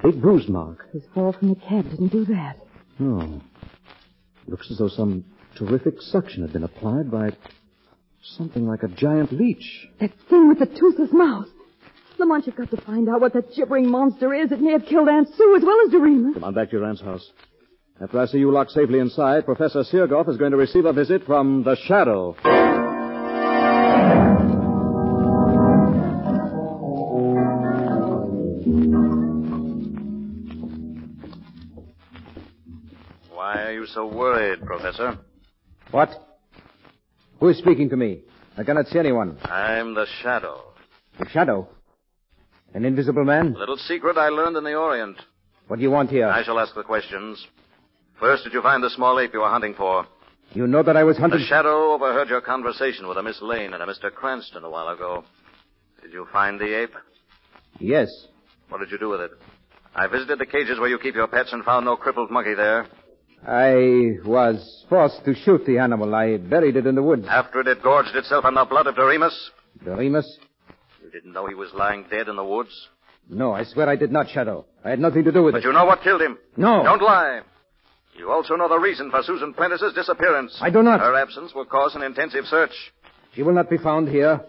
Big 0.03 0.21
bruise 0.21 0.47
mark. 0.47 0.91
His 0.91 1.03
fall 1.13 1.33
from 1.33 1.49
the 1.49 1.55
cab 1.55 1.89
didn't 1.89 2.09
do 2.09 2.25
that. 2.25 2.57
No. 2.99 3.41
Looks 4.47 4.69
as 4.71 4.77
though 4.77 4.87
some 4.87 5.25
terrific 5.55 6.01
suction 6.01 6.41
had 6.43 6.53
been 6.53 6.63
applied 6.63 7.09
by 7.11 7.31
something 8.21 8.67
like 8.67 8.83
a 8.83 8.87
giant 8.87 9.31
leech. 9.31 9.87
That 9.99 10.11
thing 10.29 10.49
with 10.49 10.59
the 10.59 10.65
toothless 10.65 11.11
mouth. 11.11 11.47
Lamont, 12.19 12.45
you've 12.45 12.55
got 12.55 12.69
to 12.71 12.81
find 12.81 13.07
out 13.09 13.21
what 13.21 13.33
that 13.33 13.53
gibbering 13.55 13.89
monster 13.89 14.33
is. 14.33 14.51
It 14.51 14.59
may 14.61 14.73
have 14.73 14.85
killed 14.85 15.07
Aunt 15.07 15.29
Sue 15.35 15.55
as 15.55 15.63
well 15.63 15.77
as 15.85 15.91
Doremus. 15.91 16.33
Come 16.33 16.43
on 16.43 16.53
back 16.53 16.69
to 16.69 16.77
your 16.77 16.85
aunt's 16.85 17.01
house. 17.01 17.25
After 18.01 18.19
I 18.19 18.25
see 18.27 18.39
you 18.39 18.51
locked 18.51 18.71
safely 18.71 18.99
inside, 18.99 19.45
Professor 19.45 19.83
Sirgoff 19.83 20.29
is 20.29 20.37
going 20.37 20.51
to 20.51 20.57
receive 20.57 20.85
a 20.85 20.93
visit 20.93 21.25
from 21.25 21.63
the 21.63 21.75
Shadow. 21.75 22.35
You 33.79 33.85
so 33.87 34.05
worried, 34.05 34.61
Professor? 34.65 35.17
What? 35.91 36.09
Who 37.39 37.47
is 37.47 37.57
speaking 37.57 37.89
to 37.89 37.95
me? 37.95 38.23
I 38.57 38.63
cannot 38.63 38.87
see 38.87 38.99
anyone. 38.99 39.37
I'm 39.43 39.93
the 39.93 40.05
Shadow. 40.21 40.73
The 41.17 41.29
shadow. 41.29 41.69
An 42.73 42.83
invisible 42.83 43.23
man? 43.23 43.55
A 43.55 43.59
little 43.59 43.77
secret 43.77 44.17
I 44.17 44.29
learned 44.29 44.57
in 44.57 44.63
the 44.65 44.75
Orient. 44.75 45.17
What 45.67 45.77
do 45.77 45.83
you 45.83 45.91
want 45.91 46.09
here? 46.09 46.27
I 46.27 46.43
shall 46.43 46.59
ask 46.59 46.75
the 46.75 46.83
questions. 46.83 47.45
First, 48.19 48.43
did 48.43 48.53
you 48.53 48.61
find 48.61 48.83
the 48.83 48.89
small 48.89 49.17
ape 49.19 49.33
you 49.33 49.39
were 49.39 49.49
hunting 49.49 49.75
for? 49.75 50.05
You 50.51 50.67
know 50.67 50.83
that 50.83 50.97
I 50.97 51.03
was 51.05 51.17
hunting. 51.17 51.39
The 51.39 51.45
Shadow 51.45 51.93
overheard 51.93 52.27
your 52.27 52.41
conversation 52.41 53.07
with 53.07 53.17
a 53.17 53.23
Miss 53.23 53.41
Lane 53.41 53.73
and 53.73 53.81
a 53.81 53.85
Mr. 53.85 54.11
Cranston 54.13 54.63
a 54.65 54.69
while 54.69 54.89
ago. 54.89 55.23
Did 56.01 56.11
you 56.11 56.27
find 56.33 56.59
the 56.59 56.81
ape? 56.83 56.93
Yes. 57.79 58.09
What 58.67 58.79
did 58.79 58.91
you 58.91 58.97
do 58.97 59.09
with 59.09 59.21
it? 59.21 59.31
I 59.95 60.07
visited 60.07 60.37
the 60.37 60.45
cages 60.45 60.79
where 60.79 60.89
you 60.89 60.99
keep 60.99 61.15
your 61.15 61.27
pets 61.27 61.53
and 61.53 61.63
found 61.63 61.85
no 61.85 61.95
crippled 61.95 62.29
monkey 62.29 62.55
there. 62.55 62.87
I 63.45 64.17
was 64.25 64.85
forced 64.89 65.23
to 65.25 65.33
shoot 65.33 65.65
the 65.65 65.79
animal. 65.79 66.13
I 66.13 66.37
buried 66.37 66.75
it 66.75 66.85
in 66.85 66.95
the 66.95 67.03
woods. 67.03 67.25
After 67.29 67.61
it 67.61 67.67
had 67.67 67.81
gorged 67.81 68.15
itself 68.15 68.45
on 68.45 68.53
the 68.53 68.65
blood 68.65 68.87
of 68.87 68.95
Doremus? 68.95 69.33
Doremus? 69.83 70.25
You 71.03 71.09
didn't 71.11 71.33
know 71.33 71.47
he 71.47 71.55
was 71.55 71.69
lying 71.73 72.05
dead 72.09 72.27
in 72.27 72.35
the 72.35 72.43
woods? 72.43 72.69
No, 73.29 73.53
I 73.53 73.63
swear 73.63 73.87
I 73.87 73.95
did 73.95 74.11
not, 74.11 74.29
Shadow. 74.29 74.65
I 74.83 74.89
had 74.89 74.99
nothing 74.99 75.23
to 75.23 75.31
do 75.31 75.43
with 75.43 75.53
But 75.53 75.59
it. 75.59 75.61
But 75.61 75.67
you 75.67 75.73
know 75.73 75.85
what 75.85 76.01
killed 76.01 76.21
him? 76.21 76.37
No. 76.57 76.83
Don't 76.83 77.01
lie. 77.01 77.41
You 78.17 78.31
also 78.31 78.55
know 78.55 78.67
the 78.67 78.79
reason 78.79 79.11
for 79.11 79.21
Susan 79.23 79.53
Prentice's 79.53 79.93
disappearance. 79.93 80.57
I 80.61 80.69
do 80.69 80.83
not. 80.83 80.99
Her 80.99 81.15
absence 81.15 81.53
will 81.53 81.65
cause 81.65 81.95
an 81.95 82.01
intensive 82.01 82.45
search. 82.45 82.73
She 83.33 83.43
will 83.43 83.53
not 83.53 83.69
be 83.69 83.77
found 83.77 84.09
here. 84.09 84.41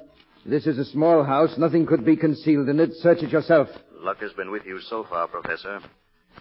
This 0.45 0.67
is 0.67 0.79
a 0.79 0.85
small 0.87 1.23
house. 1.23 1.57
Nothing 1.59 1.87
could 1.87 2.05
be 2.05 2.17
concealed 2.17 2.69
in 2.69 2.81
it. 2.81 2.95
Search 2.95 3.23
it 3.23 3.31
yourself. 3.31 3.69
Luck 4.01 4.19
has 4.21 4.33
been 4.33 4.51
with 4.51 4.65
you 4.65 4.81
so 4.81 5.05
far, 5.09 5.29
Professor. 5.29 5.81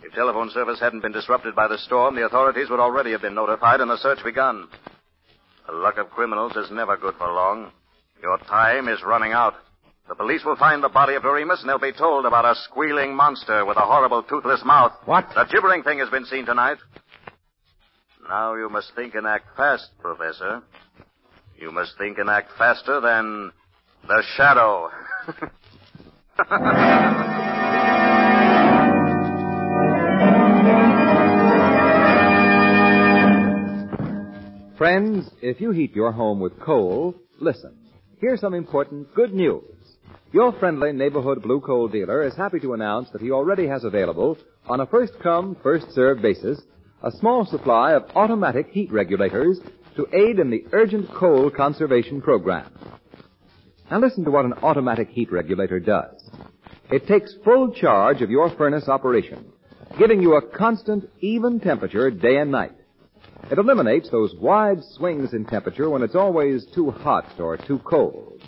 If 0.03 0.13
telephone 0.13 0.49
service 0.51 0.79
hadn't 0.79 1.01
been 1.01 1.11
disrupted 1.11 1.55
by 1.55 1.67
the 1.67 1.77
storm, 1.77 2.15
the 2.15 2.25
authorities 2.25 2.69
would 2.69 2.79
already 2.79 3.11
have 3.11 3.21
been 3.21 3.35
notified 3.35 3.81
and 3.81 3.91
the 3.91 3.97
search 3.97 4.23
begun. 4.23 4.67
The 5.67 5.73
luck 5.73 5.97
of 5.97 6.09
criminals 6.09 6.55
is 6.55 6.71
never 6.71 6.97
good 6.97 7.15
for 7.17 7.27
long. 7.27 7.71
Your 8.21 8.37
time 8.39 8.87
is 8.87 9.03
running 9.03 9.33
out. 9.33 9.53
The 10.07 10.15
police 10.15 10.43
will 10.43 10.55
find 10.55 10.83
the 10.83 10.89
body 10.89 11.13
of 11.13 11.21
Doremus 11.21 11.61
and 11.61 11.69
they'll 11.69 11.79
be 11.79 11.91
told 11.91 12.25
about 12.25 12.45
a 12.45 12.55
squealing 12.63 13.15
monster 13.15 13.63
with 13.65 13.77
a 13.77 13.81
horrible 13.81 14.23
toothless 14.23 14.63
mouth. 14.65 14.93
What? 15.05 15.27
The 15.35 15.45
gibbering 15.45 15.83
thing 15.83 15.99
has 15.99 16.09
been 16.09 16.25
seen 16.25 16.45
tonight. 16.45 16.77
Now 18.27 18.55
you 18.55 18.69
must 18.69 18.91
think 18.95 19.13
and 19.15 19.27
act 19.27 19.45
fast, 19.55 19.89
Professor. 20.01 20.61
You 21.57 21.71
must 21.71 21.97
think 21.97 22.17
and 22.17 22.29
act 22.29 22.49
faster 22.57 22.99
than 23.01 23.51
the 24.07 24.23
shadow. 24.35 24.89
Friends, 34.79 35.29
if 35.41 35.59
you 35.59 35.71
heat 35.71 35.93
your 35.93 36.13
home 36.13 36.39
with 36.39 36.57
coal, 36.61 37.13
listen. 37.37 37.75
Here's 38.21 38.39
some 38.39 38.53
important 38.53 39.13
good 39.13 39.33
news. 39.33 39.75
Your 40.31 40.53
friendly 40.53 40.93
neighborhood 40.93 41.41
blue 41.41 41.59
coal 41.59 41.89
dealer 41.89 42.23
is 42.23 42.33
happy 42.37 42.61
to 42.61 42.71
announce 42.71 43.09
that 43.09 43.19
he 43.21 43.29
already 43.29 43.67
has 43.67 43.83
available, 43.83 44.37
on 44.69 44.79
a 44.79 44.85
first 44.85 45.11
come, 45.21 45.57
first 45.61 45.91
served 45.91 46.21
basis, 46.21 46.61
a 47.03 47.11
small 47.11 47.45
supply 47.45 47.91
of 47.91 48.05
automatic 48.15 48.69
heat 48.69 48.89
regulators 48.89 49.59
to 49.97 50.07
aid 50.13 50.39
in 50.39 50.49
the 50.49 50.63
urgent 50.71 51.13
coal 51.13 51.51
conservation 51.51 52.21
program. 52.21 52.71
Now 53.91 53.99
listen 53.99 54.23
to 54.23 54.31
what 54.31 54.45
an 54.45 54.53
automatic 54.63 55.09
heat 55.09 55.29
regulator 55.29 55.81
does. 55.81 56.23
It 56.89 57.05
takes 57.05 57.35
full 57.43 57.73
charge 57.73 58.21
of 58.21 58.29
your 58.31 58.49
furnace 58.55 58.87
operation. 58.87 59.51
giving 59.97 60.21
you 60.21 60.35
a 60.35 60.57
constant, 60.57 61.09
even 61.19 61.59
temperature 61.59 62.09
day 62.11 62.37
and 62.37 62.49
night. 62.49 62.78
It 63.51 63.57
eliminates 63.57 64.09
those 64.09 64.35
wide 64.35 64.83
swings 64.95 65.33
in 65.33 65.45
temperature 65.45 65.89
when 65.89 66.03
it's 66.03 66.15
always 66.15 66.65
too 66.75 66.91
hot 66.91 67.39
or 67.39 67.57
too 67.57 67.79
cold. 67.79 68.41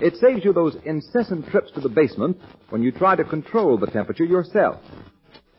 It 0.00 0.16
saves 0.16 0.44
you 0.44 0.52
those 0.52 0.76
incessant 0.84 1.48
trips 1.48 1.70
to 1.72 1.80
the 1.80 1.88
basement 1.88 2.38
when 2.70 2.82
you 2.82 2.92
try 2.92 3.16
to 3.16 3.24
control 3.24 3.76
the 3.76 3.88
temperature 3.88 4.24
yourself. 4.24 4.80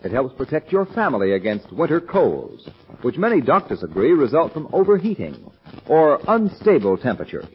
It 0.04 0.12
helps 0.12 0.36
protect 0.36 0.72
your 0.72 0.86
family 0.86 1.34
against 1.34 1.74
winter 1.74 2.00
colds, 2.00 2.68
which 3.02 3.18
many 3.18 3.42
doctors 3.42 3.84
agree 3.84 4.12
result 4.12 4.54
from 4.54 4.70
overheating 4.72 5.52
or 5.88 6.20
unstable 6.28 6.98
temperatures. 6.98 7.50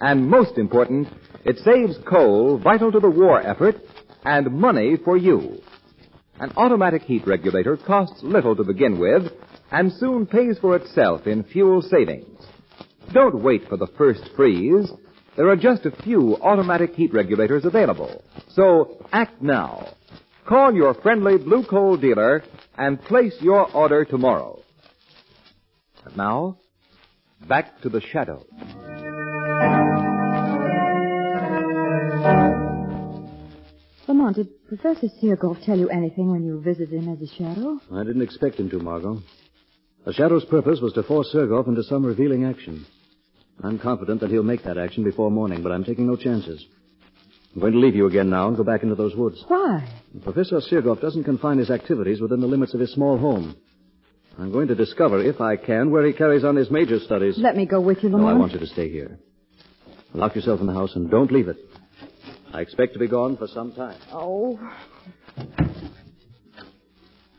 And 0.00 0.28
most 0.28 0.56
important, 0.56 1.08
it 1.44 1.58
saves 1.58 1.98
coal 2.08 2.58
vital 2.58 2.90
to 2.90 3.00
the 3.00 3.10
war 3.10 3.40
effort 3.40 3.76
and 4.24 4.50
money 4.50 4.96
for 5.04 5.16
you. 5.16 5.60
An 6.40 6.52
automatic 6.56 7.02
heat 7.02 7.26
regulator 7.26 7.76
costs 7.76 8.22
little 8.22 8.56
to 8.56 8.64
begin 8.64 8.98
with 8.98 9.30
and 9.74 9.92
soon 9.94 10.24
pays 10.24 10.56
for 10.60 10.76
itself 10.76 11.26
in 11.26 11.42
fuel 11.42 11.82
savings. 11.82 12.38
Don't 13.12 13.42
wait 13.42 13.66
for 13.68 13.76
the 13.76 13.88
first 13.98 14.22
freeze. 14.36 14.88
There 15.36 15.48
are 15.48 15.56
just 15.56 15.84
a 15.84 15.90
few 15.90 16.36
automatic 16.36 16.94
heat 16.94 17.12
regulators 17.12 17.64
available. 17.64 18.22
So 18.50 19.04
act 19.12 19.42
now. 19.42 19.96
Call 20.46 20.72
your 20.72 20.94
friendly 20.94 21.38
blue 21.38 21.64
coal 21.64 21.96
dealer 21.96 22.44
and 22.78 23.02
place 23.02 23.34
your 23.40 23.68
order 23.72 24.04
tomorrow. 24.04 24.62
And 26.04 26.16
now, 26.16 26.58
back 27.48 27.80
to 27.80 27.88
the 27.88 28.00
shadow. 28.00 28.46
Lamont, 34.06 34.36
did 34.36 34.66
Professor 34.68 35.08
Sirgoff 35.20 35.64
tell 35.64 35.78
you 35.78 35.88
anything 35.88 36.30
when 36.30 36.44
you 36.44 36.60
visited 36.60 36.92
him 36.92 37.12
as 37.12 37.20
a 37.20 37.34
shadow? 37.34 37.80
I 37.92 38.04
didn't 38.04 38.22
expect 38.22 38.60
him 38.60 38.70
to, 38.70 38.78
Margot. 38.78 39.20
The 40.04 40.12
Shadow's 40.12 40.44
purpose 40.44 40.80
was 40.80 40.92
to 40.94 41.02
force 41.02 41.30
Sergov 41.34 41.66
into 41.66 41.82
some 41.82 42.04
revealing 42.04 42.44
action. 42.44 42.84
I'm 43.62 43.78
confident 43.78 44.20
that 44.20 44.30
he'll 44.30 44.42
make 44.42 44.64
that 44.64 44.76
action 44.76 45.04
before 45.04 45.30
morning, 45.30 45.62
but 45.62 45.72
I'm 45.72 45.84
taking 45.84 46.06
no 46.06 46.16
chances. 46.16 46.64
I'm 47.54 47.60
going 47.60 47.72
to 47.72 47.78
leave 47.78 47.94
you 47.94 48.06
again 48.06 48.28
now 48.28 48.48
and 48.48 48.56
go 48.56 48.64
back 48.64 48.82
into 48.82 48.96
those 48.96 49.14
woods. 49.14 49.42
Why? 49.48 49.88
Professor 50.22 50.60
Sergov 50.60 51.00
doesn't 51.00 51.24
confine 51.24 51.58
his 51.58 51.70
activities 51.70 52.20
within 52.20 52.40
the 52.40 52.46
limits 52.46 52.74
of 52.74 52.80
his 52.80 52.92
small 52.92 53.16
home. 53.16 53.56
I'm 54.38 54.52
going 54.52 54.68
to 54.68 54.74
discover, 54.74 55.22
if 55.22 55.40
I 55.40 55.56
can, 55.56 55.90
where 55.90 56.04
he 56.04 56.12
carries 56.12 56.44
on 56.44 56.56
his 56.56 56.70
major 56.70 56.98
studies. 56.98 57.36
Let 57.38 57.56
me 57.56 57.64
go 57.64 57.80
with 57.80 58.02
you, 58.02 58.10
No, 58.10 58.26
I 58.26 58.32
want 58.32 58.52
you 58.52 58.58
to 58.58 58.66
stay 58.66 58.90
here. 58.90 59.18
Lock 60.12 60.34
yourself 60.34 60.60
in 60.60 60.66
the 60.66 60.72
house 60.72 60.94
and 60.96 61.08
don't 61.10 61.30
leave 61.30 61.48
it. 61.48 61.56
I 62.52 62.60
expect 62.60 62.92
to 62.94 62.98
be 62.98 63.08
gone 63.08 63.36
for 63.36 63.46
some 63.46 63.72
time. 63.72 63.98
Oh. 64.12 64.58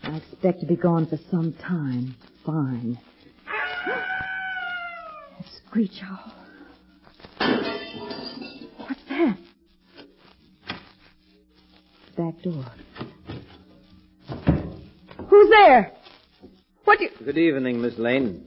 I 0.03 0.17
expect 0.17 0.61
to 0.61 0.65
be 0.65 0.75
gone 0.75 1.07
for 1.07 1.19
some 1.29 1.53
time. 1.53 2.15
Fine. 2.45 2.99
That 3.87 5.45
screech 5.67 5.99
owl. 6.03 6.33
What's 8.77 9.01
that? 9.09 9.37
Back 12.15 12.41
door. 12.43 12.65
Who's 15.27 15.49
there? 15.49 15.91
What 16.83 16.99
do 16.99 17.05
you... 17.05 17.09
Good 17.25 17.37
evening, 17.39 17.81
Miss 17.81 17.97
Lane. 17.97 18.45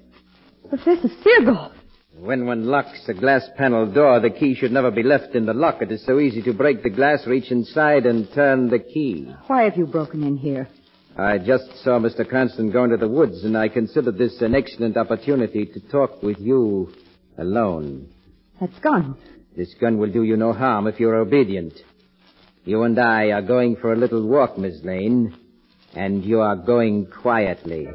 Professor 0.69 1.09
Sirgoff. 1.25 1.73
When 2.21 2.47
one 2.47 2.67
locks 2.67 3.09
a 3.09 3.15
glass 3.15 3.49
panel 3.57 3.93
door, 3.93 4.21
the 4.21 4.31
key 4.31 4.55
should 4.55 4.73
never 4.73 4.93
be 4.93 5.03
left 5.03 5.35
in 5.35 5.45
the 5.47 5.55
lock. 5.55 5.83
It 5.83 5.91
is 5.91 6.05
so 6.07 6.21
easy 6.21 6.43
to 6.43 6.53
break 6.53 6.85
the 6.85 6.91
glass, 6.91 7.27
reach 7.27 7.51
inside, 7.51 8.07
and 8.07 8.29
turn 8.33 8.69
the 8.69 8.79
key. 8.79 9.35
Why 9.49 9.65
have 9.65 9.77
you 9.77 9.87
broken 9.87 10.23
in 10.23 10.37
here? 10.37 10.69
I 11.19 11.39
just 11.39 11.83
saw 11.83 11.99
Mr. 11.99 12.27
Cranston 12.27 12.71
go 12.71 12.85
into 12.85 12.97
the 12.97 13.09
woods, 13.09 13.43
and 13.43 13.59
I 13.59 13.69
considered 13.69 14.17
this 14.17 14.41
an 14.41 14.55
excellent 14.55 14.97
opportunity 14.97 15.67
to 15.67 15.81
talk 15.91 16.23
with 16.23 16.39
you 16.39 16.93
alone. 17.37 18.09
That's 18.61 18.79
gun. 18.79 19.17
This 19.57 19.75
gun 19.81 19.99
will 19.99 20.13
do 20.13 20.23
you 20.23 20.37
no 20.37 20.53
harm 20.53 20.87
if 20.87 21.01
you're 21.01 21.17
obedient. 21.17 21.73
You 22.65 22.85
and 22.85 22.97
I 23.01 23.33
are 23.33 23.43
going 23.43 23.75
for 23.77 23.93
a 23.93 23.97
little 23.97 24.25
walk, 24.29 24.59
Miss 24.59 24.81
Lane, 24.85 25.37
and 25.95 26.25
you 26.25 26.39
are 26.39 26.55
going 26.55 27.07
quietly. 27.07 27.87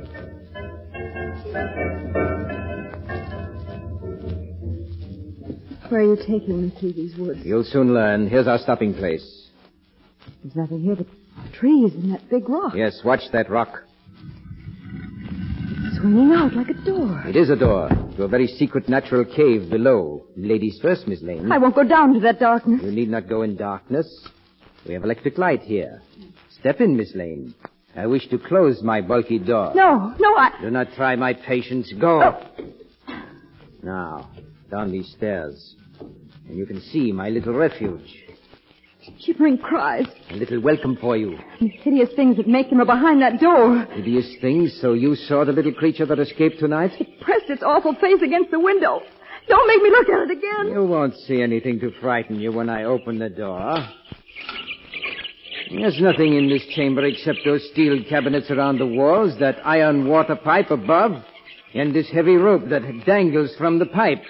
Where 5.88 6.02
are 6.02 6.04
you 6.04 6.18
taking 6.18 6.64
me 6.64 6.74
through 6.78 6.94
these 6.94 7.16
woods? 7.16 7.40
You'll 7.46 7.64
soon 7.64 7.94
learn. 7.94 8.28
Here's 8.28 8.48
our 8.48 8.58
stopping 8.58 8.94
place. 8.94 9.48
There's 10.44 10.56
nothing 10.58 10.82
here 10.82 10.96
but 10.96 11.08
trees 11.64 11.94
and 11.96 12.14
that 12.14 12.30
big 12.30 12.50
rock. 12.50 12.74
Yes, 12.76 13.00
watch 13.06 13.22
that 13.32 13.50
rock. 13.50 13.84
It's 15.86 15.98
Swinging 15.98 16.34
out 16.34 16.54
like 16.54 16.68
a 16.68 16.74
door. 16.74 17.24
It 17.26 17.38
is 17.38 17.50
a 17.50 17.56
door 17.56 17.88
to 18.18 18.24
a 18.24 18.28
very 18.28 18.48
secret 18.48 18.90
natural 18.90 19.24
cave 19.24 19.70
below. 19.70 20.26
Ladies 20.36 20.78
first, 20.82 21.08
Miss 21.08 21.22
Lane. 21.22 21.50
I 21.54 21.58
won't 21.58 21.74
go 21.74 21.86
down 21.86 22.14
to 22.16 22.20
that 22.22 22.40
darkness. 22.40 22.82
You 22.84 22.92
need 22.92 23.10
not 23.10 23.30
go 23.30 23.44
in 23.44 23.56
darkness. 23.56 24.08
We 24.86 24.94
have 24.94 25.06
electric 25.06 25.38
light 25.38 25.62
here. 25.62 26.02
Step 26.60 26.82
in, 26.82 26.98
Miss 26.98 27.16
Lane. 27.16 27.54
I 27.96 28.08
wish 28.08 28.28
to 28.30 28.38
close 28.38 28.82
my 28.84 29.00
bulky 29.00 29.40
door. 29.40 29.72
No, 29.74 30.14
no, 30.20 30.36
I. 30.36 30.52
Do 30.62 30.70
not 30.70 30.88
try 30.96 31.16
my 31.16 31.34
patience. 31.34 31.94
Go. 31.98 32.22
Oh. 32.22 32.66
Now, 33.82 34.30
down 34.70 34.92
these 34.92 35.10
stairs. 35.16 35.76
And 36.50 36.58
you 36.58 36.66
can 36.66 36.82
see 36.82 37.14
my 37.14 37.30
little 37.30 37.54
refuge. 37.54 38.24
Shivering 39.20 39.58
cries. 39.58 40.06
A 40.32 40.36
little 40.36 40.62
welcome 40.62 40.98
for 41.00 41.18
you. 41.18 41.38
And 41.60 41.72
hideous 41.72 42.10
things 42.16 42.38
that 42.38 42.48
make 42.48 42.70
them 42.70 42.80
are 42.80 42.86
behind 42.86 43.22
that 43.22 43.40
door. 43.40 43.86
Hideous 43.92 44.36
things, 44.40 44.78
so 44.82 44.94
you 44.94 45.16
saw 45.16 45.44
the 45.44 45.52
little 45.52 45.74
creature 45.74 46.06
that 46.06 46.20
escaped 46.20 46.60
tonight? 46.60 46.92
It 47.00 47.20
pressed 47.22 47.50
its 47.50 47.64
awful 47.64 47.96
face 47.96 48.22
against 48.22 48.52
the 48.52 48.60
window. 48.60 49.02
Don't 49.50 49.68
make 49.68 49.82
me 49.82 49.90
look 49.90 50.08
at 50.08 50.30
it 50.30 50.38
again. 50.38 50.74
You 50.74 50.86
won't 50.86 51.16
see 51.16 51.42
anything 51.42 51.80
to 51.82 51.92
frighten 52.00 52.40
you 52.40 52.52
when 52.54 52.70
I 52.70 52.86
open 52.86 53.20
the 53.20 53.30
door. 53.30 53.76
There's 55.70 56.00
nothing 56.00 56.38
in 56.38 56.48
this 56.48 56.66
chamber 56.76 57.04
except 57.04 57.40
those 57.44 57.68
steel 57.72 58.04
cabinets 58.08 58.52
around 58.52 58.78
the 58.78 58.88
walls, 58.88 59.38
that 59.40 59.58
iron 59.66 60.08
water 60.08 60.36
pipe 60.36 60.72
above, 60.72 61.12
and 61.74 61.94
this 61.94 62.10
heavy 62.10 62.36
rope 62.36 62.70
that 62.70 62.84
dangles 63.06 63.54
from 63.58 63.80
the 63.80 63.86
pipe. 63.88 64.22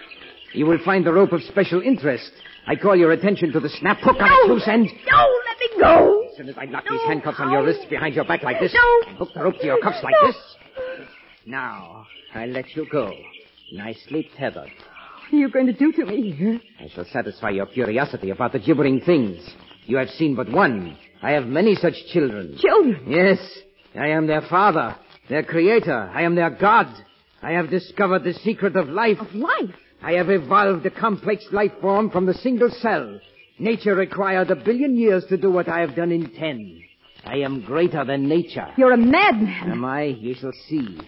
You 0.53 0.65
will 0.65 0.79
find 0.83 1.05
the 1.05 1.13
rope 1.13 1.31
of 1.31 1.43
special 1.43 1.81
interest. 1.81 2.31
I 2.65 2.75
call 2.75 2.95
your 2.95 3.11
attention 3.11 3.51
to 3.51 3.59
the 3.59 3.69
snap 3.69 3.97
hook 4.01 4.15
on 4.19 4.29
its 4.31 4.47
loose 4.49 4.67
end. 4.67 4.85
No, 5.11 5.27
let 5.47 5.59
me 5.59 5.81
go. 5.81 6.23
As 6.31 6.37
soon 6.37 6.49
as 6.49 6.57
I 6.57 6.65
lock 6.65 6.85
these 6.89 7.01
handcuffs 7.07 7.39
on 7.39 7.51
your 7.51 7.63
wrists 7.65 7.85
behind 7.89 8.15
your 8.15 8.25
back 8.25 8.41
like 8.43 8.59
this, 8.59 8.73
No. 8.73 9.15
hook 9.17 9.29
the 9.35 9.43
rope 9.43 9.59
to 9.59 9.65
your 9.65 9.81
cuffs 9.81 10.01
like 10.03 10.15
No. 10.21 10.27
this. 10.27 10.37
Now, 11.45 12.05
I 12.33 12.45
let 12.45 12.75
you 12.75 12.85
go. 12.91 13.11
Nicely 13.73 14.29
tethered. 14.37 14.69
What 14.69 15.33
are 15.33 15.35
you 15.37 15.49
going 15.49 15.65
to 15.67 15.73
do 15.73 15.91
to 15.91 16.05
me? 16.05 16.61
I 16.79 16.87
shall 16.89 17.05
satisfy 17.05 17.49
your 17.51 17.65
curiosity 17.65 18.29
about 18.29 18.53
the 18.53 18.59
gibbering 18.59 19.01
things. 19.01 19.41
You 19.85 19.97
have 19.97 20.09
seen 20.11 20.35
but 20.35 20.49
one. 20.49 20.97
I 21.21 21.31
have 21.31 21.45
many 21.45 21.75
such 21.75 21.95
children. 22.13 22.57
Children. 22.59 23.03
Yes, 23.07 23.39
I 23.95 24.07
am 24.09 24.27
their 24.27 24.41
father, 24.41 24.95
their 25.29 25.43
creator. 25.43 26.09
I 26.13 26.21
am 26.23 26.35
their 26.35 26.49
God. 26.49 26.87
I 27.41 27.51
have 27.51 27.69
discovered 27.69 28.23
the 28.23 28.33
secret 28.33 28.75
of 28.77 28.87
life. 28.89 29.17
Of 29.19 29.33
life. 29.35 29.75
I 30.03 30.13
have 30.13 30.29
evolved 30.29 30.85
a 30.85 30.91
complex 30.91 31.45
life 31.51 31.71
form 31.79 32.09
from 32.09 32.25
the 32.25 32.33
single 32.33 32.69
cell. 32.69 33.19
Nature 33.57 33.95
required 33.95 34.51
a 34.51 34.55
billion 34.55 34.97
years 34.97 35.23
to 35.29 35.37
do 35.37 35.49
what 35.49 35.69
I 35.69 35.79
have 35.79 35.95
done 35.95 36.11
in 36.11 36.29
ten. 36.31 36.83
I 37.23 37.37
am 37.37 37.61
greater 37.61 38.03
than 38.03 38.27
nature. 38.27 38.67
You're 38.77 38.91
a 38.91 38.97
madman. 38.97 39.71
Am 39.71 39.85
I? 39.85 40.03
You 40.03 40.35
shall 40.35 40.51
see. 40.67 40.99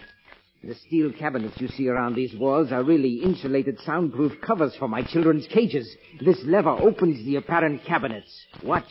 The 0.64 0.74
steel 0.86 1.12
cabinets 1.12 1.60
you 1.60 1.68
see 1.68 1.88
around 1.88 2.14
these 2.14 2.34
walls 2.36 2.72
are 2.72 2.82
really 2.82 3.20
insulated 3.22 3.78
soundproof 3.84 4.32
covers 4.40 4.74
for 4.78 4.88
my 4.88 5.02
children's 5.02 5.46
cages. 5.46 5.94
This 6.24 6.38
lever 6.44 6.70
opens 6.70 7.24
the 7.26 7.36
apparent 7.36 7.84
cabinets. 7.84 8.46
Watch. 8.64 8.90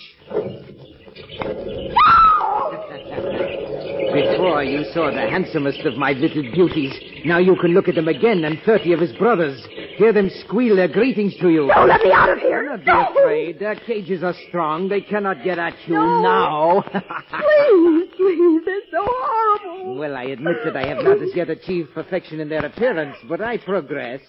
Before 4.14 4.64
you 4.64 4.86
saw 4.94 5.12
the 5.12 5.28
handsomest 5.30 5.80
of 5.80 5.98
my 5.98 6.12
little 6.12 6.44
beauties. 6.44 6.94
Now 7.26 7.40
you 7.40 7.56
can 7.60 7.74
look 7.74 7.88
at 7.88 7.96
them 7.96 8.08
again 8.08 8.46
and 8.46 8.62
thirty 8.66 8.94
of 8.94 9.00
his 9.00 9.12
brothers. 9.14 9.66
Hear 9.98 10.12
them 10.14 10.30
squeal 10.46 10.76
their 10.76 10.88
greetings 10.90 11.36
to 11.38 11.50
you. 11.50 11.68
No, 11.68 11.86
let 11.86 12.02
me 12.02 12.12
out 12.12 12.30
of 12.30 12.40
here. 12.40 12.64
Do 12.64 12.70
not 12.70 12.80
be 12.80 12.86
No. 12.86 13.22
afraid. 13.22 13.60
Their 13.60 13.76
cages 13.76 14.24
are 14.24 14.34
strong. 14.50 14.90
They 14.90 15.02
cannot 15.02 15.44
get 15.44 15.58
at 15.58 15.74
you 15.88 15.94
No. 15.96 16.22
now. 16.22 16.82
Please, 16.92 18.10
please. 18.18 18.62
They're 18.66 18.80
so 18.92 19.06
horrible. 19.08 19.96
Well, 19.96 20.16
I 20.18 20.24
admit 20.26 20.58
that 20.66 20.76
I 20.76 20.88
have 20.88 21.04
not 21.04 21.22
as 21.22 21.34
yet 21.36 21.50
achieved 21.50 21.94
perfection 21.94 22.40
in 22.40 22.50
their 22.50 22.66
appearance, 22.66 23.16
but 23.30 23.42
I 23.42 23.58
progress. 23.58 24.22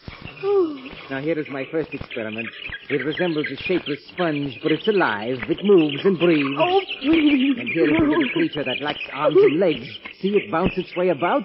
Now, 1.08 1.20
here 1.20 1.38
is 1.38 1.46
my 1.50 1.64
first 1.70 1.94
experiment. 1.94 2.48
It 2.90 3.04
resembles 3.04 3.46
a 3.52 3.56
shapeless 3.62 4.00
sponge, 4.08 4.58
but 4.60 4.72
it's 4.72 4.88
alive. 4.88 5.38
It 5.48 5.58
moves 5.64 6.04
and 6.04 6.18
breathes. 6.18 6.58
Oh, 6.58 6.80
please. 7.00 7.56
And 7.60 7.68
here 7.68 7.84
is 7.94 8.00
a 8.00 8.04
little 8.04 8.28
creature 8.30 8.64
that 8.64 8.80
lacks 8.80 9.02
arms 9.12 9.36
and 9.36 9.60
legs. 9.60 9.86
See 10.20 10.30
it 10.30 10.50
bounce 10.50 10.72
its 10.76 10.94
way 10.96 11.10
about? 11.10 11.44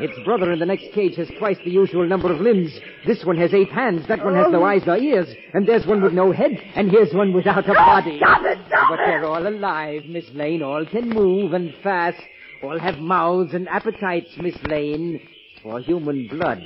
Its 0.00 0.16
brother 0.24 0.52
in 0.52 0.60
the 0.60 0.66
next 0.66 0.92
cage 0.92 1.16
has 1.16 1.28
twice 1.38 1.56
the 1.64 1.70
usual 1.70 2.06
number 2.06 2.32
of 2.32 2.40
limbs. 2.40 2.72
This 3.04 3.24
one 3.24 3.36
has 3.38 3.52
eight 3.52 3.70
hands, 3.70 4.06
that 4.06 4.24
one 4.24 4.34
has 4.34 4.46
no 4.50 4.62
eyes 4.62 4.82
nor 4.86 4.96
ears, 4.96 5.28
and 5.54 5.66
there's 5.66 5.86
one 5.86 6.02
with 6.02 6.12
no 6.12 6.30
head, 6.30 6.52
and 6.76 6.90
here's 6.90 7.12
one 7.12 7.32
without 7.32 7.68
a 7.68 7.72
oh, 7.72 7.74
body. 7.74 8.18
Stop 8.18 8.42
it, 8.44 8.58
stop 8.68 8.90
But 8.90 8.98
they're 8.98 9.24
all 9.24 9.46
alive, 9.46 10.04
Miss 10.06 10.24
Lane. 10.34 10.62
All 10.62 10.86
can 10.86 11.08
move 11.08 11.52
and 11.52 11.74
fast. 11.82 12.20
All 12.62 12.78
have 12.78 12.98
mouths 12.98 13.54
and 13.54 13.68
appetites, 13.68 14.30
Miss 14.36 14.56
Lane, 14.64 15.20
for 15.62 15.80
human 15.80 16.28
blood. 16.28 16.62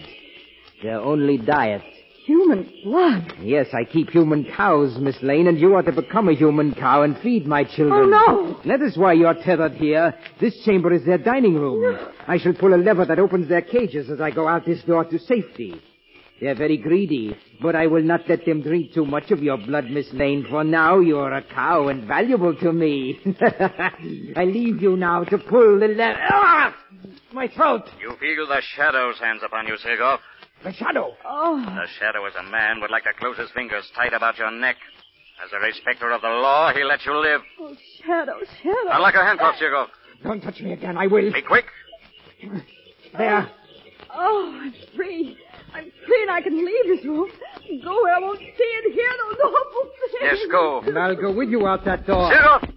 Their 0.83 1.01
only 1.01 1.39
diet. 1.39 1.83
Human 2.25 2.73
blood. 2.85 3.33
Yes, 3.43 3.67
I 3.73 3.85
keep 3.85 4.11
human 4.11 4.45
cows, 4.45 4.97
Miss 4.99 5.17
Lane, 5.23 5.49
and 5.49 5.59
you 5.59 5.75
are 5.75 5.83
to 5.83 5.91
become 5.91 6.29
a 6.29 6.35
human 6.35 6.73
cow 6.73 7.03
and 7.03 7.19
feed 7.19 7.47
my 7.49 7.65
children. 7.65 7.93
Oh, 7.93 8.07
no. 8.07 8.61
That 8.65 8.81
is 8.81 8.97
why 8.97 9.15
you're 9.15 9.35
tethered 9.35 9.73
here. 9.73 10.15
This 10.41 10.57
chamber 10.65 10.93
is 10.93 11.05
their 11.05 11.19
dining 11.19 11.55
room. 11.55 11.99
I 12.29 12.39
shall 12.39 12.55
pull 12.55 12.75
a 12.75 12.77
lever 12.77 13.07
that 13.07 13.19
opens 13.19 13.49
their 13.49 13.63
cages 13.63 14.09
as 14.09 14.21
I 14.21 14.31
go 14.31 14.47
out 14.47 14.65
this 14.65 14.83
door 14.85 15.05
to 15.05 15.19
safety. 15.19 15.75
They're 16.41 16.55
very 16.55 16.77
greedy, 16.77 17.37
but 17.61 17.75
I 17.75 17.87
will 17.89 18.03
not 18.03 18.29
let 18.29 18.45
them 18.45 18.63
drink 18.63 18.93
too 18.93 19.05
much 19.05 19.31
of 19.31 19.43
your 19.43 19.57
blood, 19.57 19.91
Miss 19.91 20.13
Lane, 20.13 20.47
for 20.49 20.63
now 20.63 21.01
you're 21.01 21.33
a 21.33 21.43
cow 21.43 21.89
and 21.89 22.05
valuable 22.07 22.55
to 22.57 22.73
me. 22.73 23.21
I 24.37 24.45
leave 24.45 24.81
you 24.83 24.97
now 24.97 25.25
to 25.25 25.39
pull 25.39 25.81
the 25.81 25.89
lever. 25.89 26.19
Ah! 26.31 26.75
My 27.33 27.49
throat! 27.49 27.89
You 28.01 28.17
feel 28.21 28.47
the 28.47 28.61
shadow's 28.77 29.19
hands 29.19 29.43
upon 29.45 29.67
you, 29.67 29.75
Sirgoff. 29.75 30.19
The 30.65 30.73
shadow! 30.73 31.13
Oh, 31.25 31.61
The 31.65 31.87
shadow 31.99 32.25
is 32.27 32.35
a 32.39 32.43
man 32.51 32.81
would 32.81 32.91
like 32.91 33.05
to 33.05 33.13
close 33.19 33.37
his 33.37 33.51
fingers 33.51 33.85
tight 33.97 34.13
about 34.13 34.39
your 34.39 34.51
neck. 34.51 34.77
As 35.45 35.51
a 35.53 35.59
respecter 35.59 36.11
of 36.13 36.21
the 36.23 36.29
law, 36.29 36.73
he 36.73 36.85
lets 36.85 37.05
you 37.05 37.17
live. 37.19 37.41
oh, 37.61 37.75
Shadow, 38.05 38.35
Shadow. 38.63 38.91
Unlock 38.93 39.15
your 39.15 39.25
handcuffs, 39.25 39.59
Sirgoff. 39.61 39.89
Don't 40.23 40.41
touch 40.41 40.61
me 40.61 40.73
again, 40.73 40.97
I 40.97 41.09
will. 41.09 41.33
Be 41.33 41.43
quick. 41.43 41.65
There. 43.19 43.51
Oh, 44.15 44.61
I'm 44.63 44.73
free. 44.95 45.37
I'm 45.75 45.91
free 46.07 46.23
and 46.23 46.31
I 46.31 46.43
can 46.43 46.65
leave 46.65 46.97
this 46.97 47.05
room. 47.05 47.29
Go 47.83 48.03
where 48.03 48.15
I 48.15 48.19
won't 48.21 48.39
see 48.39 48.81
and 48.85 48.95
hear 48.95 49.09
those 49.31 49.39
awful 49.45 49.91
things. 50.13 50.23
Yes, 50.23 50.39
go. 50.51 50.81
And 50.87 50.99
I'll 50.99 51.17
go 51.17 51.33
with 51.33 51.49
you 51.49 51.67
out 51.67 51.85
that 51.87 52.07
door. 52.07 52.31
Sirgoff! 52.31 52.63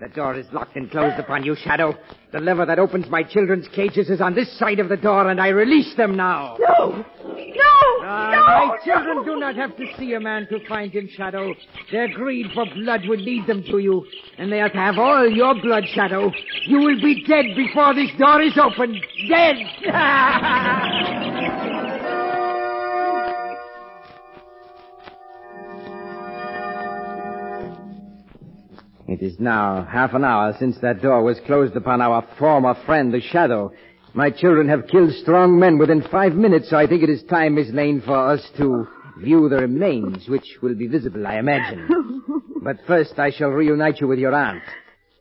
The 0.00 0.08
door 0.08 0.34
is 0.34 0.46
locked 0.50 0.76
and 0.76 0.90
closed 0.90 1.18
upon 1.18 1.44
you, 1.44 1.54
Shadow. 1.54 1.94
The 2.32 2.40
lever 2.40 2.64
that 2.64 2.78
opens 2.78 3.10
my 3.10 3.22
children's 3.22 3.68
cages 3.68 4.08
is 4.08 4.22
on 4.22 4.34
this 4.34 4.50
side 4.58 4.78
of 4.78 4.88
the 4.88 4.96
door, 4.96 5.28
and 5.28 5.38
I 5.38 5.48
release 5.48 5.94
them 5.94 6.16
now. 6.16 6.56
No! 6.58 7.04
No! 7.22 7.74
Ah, 8.02 8.30
no! 8.32 8.40
my 8.46 8.78
children 8.82 9.26
do 9.26 9.38
not 9.38 9.56
have 9.56 9.76
to 9.76 9.84
see 9.98 10.14
a 10.14 10.20
man 10.20 10.46
to 10.48 10.66
find 10.66 10.90
him, 10.90 11.06
Shadow. 11.14 11.54
Their 11.92 12.08
greed 12.08 12.46
for 12.54 12.64
blood 12.74 13.02
would 13.08 13.20
lead 13.20 13.46
them 13.46 13.62
to 13.64 13.76
you, 13.76 14.06
and 14.38 14.50
they 14.50 14.62
are 14.62 14.70
to 14.70 14.78
have 14.78 14.98
all 14.98 15.28
your 15.28 15.54
blood, 15.60 15.84
Shadow. 15.92 16.32
You 16.64 16.78
will 16.78 16.98
be 17.02 17.22
dead 17.28 17.54
before 17.54 17.94
this 17.94 18.10
door 18.18 18.40
is 18.40 18.56
opened. 18.56 18.96
Dead! 19.28 19.56
It 29.10 29.22
is 29.22 29.40
now 29.40 29.82
half 29.90 30.14
an 30.14 30.22
hour 30.22 30.54
since 30.60 30.78
that 30.78 31.02
door 31.02 31.24
was 31.24 31.40
closed 31.40 31.74
upon 31.74 32.00
our 32.00 32.24
former 32.38 32.76
friend, 32.86 33.12
the 33.12 33.20
Shadow. 33.20 33.72
My 34.14 34.30
children 34.30 34.68
have 34.68 34.86
killed 34.86 35.12
strong 35.14 35.58
men 35.58 35.78
within 35.78 36.02
five 36.12 36.36
minutes, 36.36 36.70
so 36.70 36.76
I 36.76 36.86
think 36.86 37.02
it 37.02 37.10
is 37.10 37.24
time, 37.24 37.56
Miss 37.56 37.70
Lane, 37.70 38.02
for 38.02 38.16
us 38.16 38.48
to 38.58 38.86
view 39.18 39.48
the 39.48 39.56
remains, 39.56 40.28
which 40.28 40.58
will 40.62 40.76
be 40.76 40.86
visible, 40.86 41.26
I 41.26 41.38
imagine. 41.38 41.88
but 42.62 42.76
first, 42.86 43.18
I 43.18 43.32
shall 43.32 43.48
reunite 43.48 44.00
you 44.00 44.06
with 44.06 44.20
your 44.20 44.32
aunt. 44.32 44.62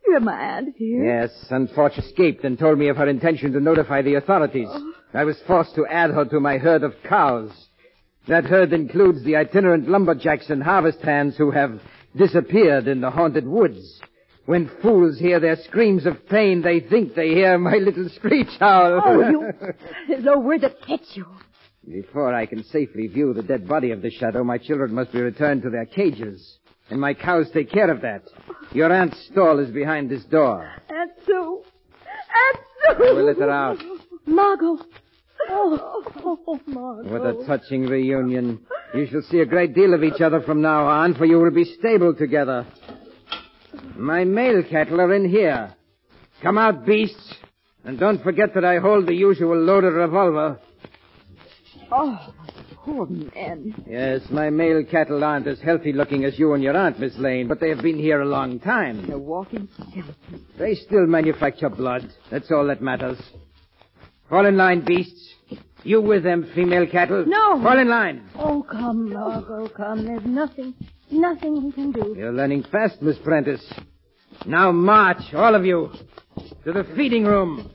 You're 0.06 0.20
my 0.20 0.40
aunt 0.40 0.76
here. 0.78 1.04
Yes, 1.04 1.48
unfortunately 1.50 2.12
escaped 2.12 2.44
and 2.44 2.60
told 2.60 2.78
me 2.78 2.90
of 2.90 2.98
her 2.98 3.10
intention 3.10 3.54
to 3.54 3.60
notify 3.60 4.04
the 4.04 4.16
authorities. 4.16 4.70
I 5.16 5.24
was 5.24 5.42
forced 5.48 5.74
to 5.76 5.88
add 5.88 6.12
her 6.12 6.26
to 6.26 6.40
my 6.40 6.60
herd 6.60 6.84
of 6.84 6.94
cows. 7.06 7.50
That 8.28 8.46
herd 8.46 8.72
includes 8.72 9.24
the 9.24 9.38
itinerant 9.38 9.90
lumberjacks 9.90 10.52
and 10.52 10.62
harvest 10.62 11.02
hands 11.02 11.38
who 11.38 11.50
have 11.50 11.82
disappeared 12.16 12.88
in 12.88 13.02
the 13.02 13.12
haunted 13.12 13.48
woods. 13.48 14.02
When 14.46 14.72
fools 14.82 15.20
hear 15.20 15.40
their 15.40 15.58
screams 15.58 16.06
of 16.06 16.28
pain, 16.28 16.62
they 16.62 16.80
think 16.80 17.14
they 17.14 17.30
hear 17.30 17.58
my 17.60 17.76
little 17.76 18.10
screech 18.10 18.60
owl. 18.60 19.02
Oh, 19.06 19.30
you... 19.30 19.52
There's 20.08 20.24
nowhere 20.24 20.58
to 20.60 20.70
catch 20.88 21.06
you. 21.16 21.28
Before 21.88 22.34
I 22.34 22.46
can 22.46 22.64
safely 22.64 23.08
view 23.08 23.34
the 23.34 23.44
dead 23.44 23.68
body 23.68 23.92
of 23.92 24.02
the 24.02 24.10
shadow, 24.10 24.44
my 24.44 24.58
children 24.58 24.94
must 24.94 25.12
be 25.12 25.22
returned 25.22 25.62
to 25.64 25.70
their 25.70 25.86
cages. 25.86 26.58
And 26.90 27.00
my 27.00 27.14
cows 27.14 27.50
take 27.54 27.72
care 27.72 27.92
of 27.92 28.02
that. 28.02 28.24
Your 28.72 28.92
aunt's 28.92 29.24
stall 29.32 29.60
is 29.60 29.70
behind 29.70 30.10
this 30.10 30.24
door. 30.26 30.68
Aunt 30.90 31.12
Sue. 31.26 31.64
Aunt 31.64 32.58
Sue. 32.98 33.06
I 33.06 33.14
will 33.14 33.26
let 33.26 33.38
her 33.38 33.50
out. 33.50 33.78
Margot. 34.26 34.80
Oh, 35.48 36.04
oh, 36.48 36.60
Margot. 36.68 37.10
What 37.10 37.26
a 37.26 37.46
touching 37.46 37.86
reunion. 37.86 38.66
You 38.94 39.08
shall 39.08 39.22
see 39.30 39.40
a 39.40 39.46
great 39.46 39.74
deal 39.74 39.94
of 39.94 40.04
each 40.04 40.22
other 40.22 40.42
from 40.42 40.62
now 40.62 40.86
on, 40.88 41.14
for 41.16 41.26
you 41.26 41.40
will 41.40 41.52
be 41.52 41.66
stable 41.80 42.14
together. 42.14 42.66
My 43.96 44.24
male 44.24 44.64
cattle 44.64 45.00
are 45.02 45.14
in 45.14 45.30
here. 45.30 45.74
Come 46.42 46.58
out, 46.58 46.86
beasts. 46.86 47.36
And 47.84 48.00
don't 48.00 48.22
forget 48.24 48.54
that 48.56 48.66
I 48.66 48.78
hold 48.80 49.08
the 49.08 49.14
usual 49.14 49.58
loaded 49.58 49.94
revolver. 49.94 50.60
Oh, 51.92 52.34
poor 52.76 53.08
men. 53.08 53.84
Yes, 53.88 54.22
my 54.30 54.50
male 54.50 54.84
cattle 54.84 55.24
aren't 55.24 55.48
as 55.48 55.60
healthy 55.60 55.94
looking 55.94 56.24
as 56.26 56.38
you 56.38 56.54
and 56.54 56.64
your 56.64 56.76
aunt, 56.78 57.00
Miss 57.00 57.18
Lane, 57.18 57.48
but 57.48 57.60
they 57.60 57.70
have 57.70 57.82
been 57.82 57.98
here 57.98 58.22
a 58.22 58.26
long 58.26 58.60
time. 58.60 59.08
They're 59.08 59.18
walking 59.18 59.68
skeletons. 59.74 60.48
They 60.58 60.76
still 60.76 61.08
manufacture 61.08 61.70
blood. 61.70 62.12
That's 62.30 62.52
all 62.52 62.68
that 62.68 62.82
matters. 62.82 63.20
Fall 64.30 64.46
in 64.46 64.58
line, 64.58 64.86
beasts. 64.86 65.34
You 65.84 66.02
with 66.02 66.24
them, 66.24 66.50
female 66.54 66.86
cattle. 66.88 67.26
No. 67.26 67.62
Fall 67.64 67.80
in 67.80 67.88
line. 67.90 68.30
Oh, 68.36 68.66
come, 68.70 69.14
Margot, 69.14 69.70
come. 69.70 70.06
There's 70.06 70.26
nothing, 70.26 70.74
nothing 71.10 71.64
we 71.64 71.72
can 71.72 71.92
do. 71.92 72.16
You're 72.18 72.34
learning 72.34 72.66
fast, 72.72 73.02
Miss 73.02 73.18
Prentice. 73.24 73.66
Now 74.46 74.72
march, 74.72 75.34
all 75.34 75.56
of 75.56 75.66
you, 75.66 75.92
to 76.64 76.74
the 76.74 76.86
feeding 76.96 77.26
room. 77.26 77.70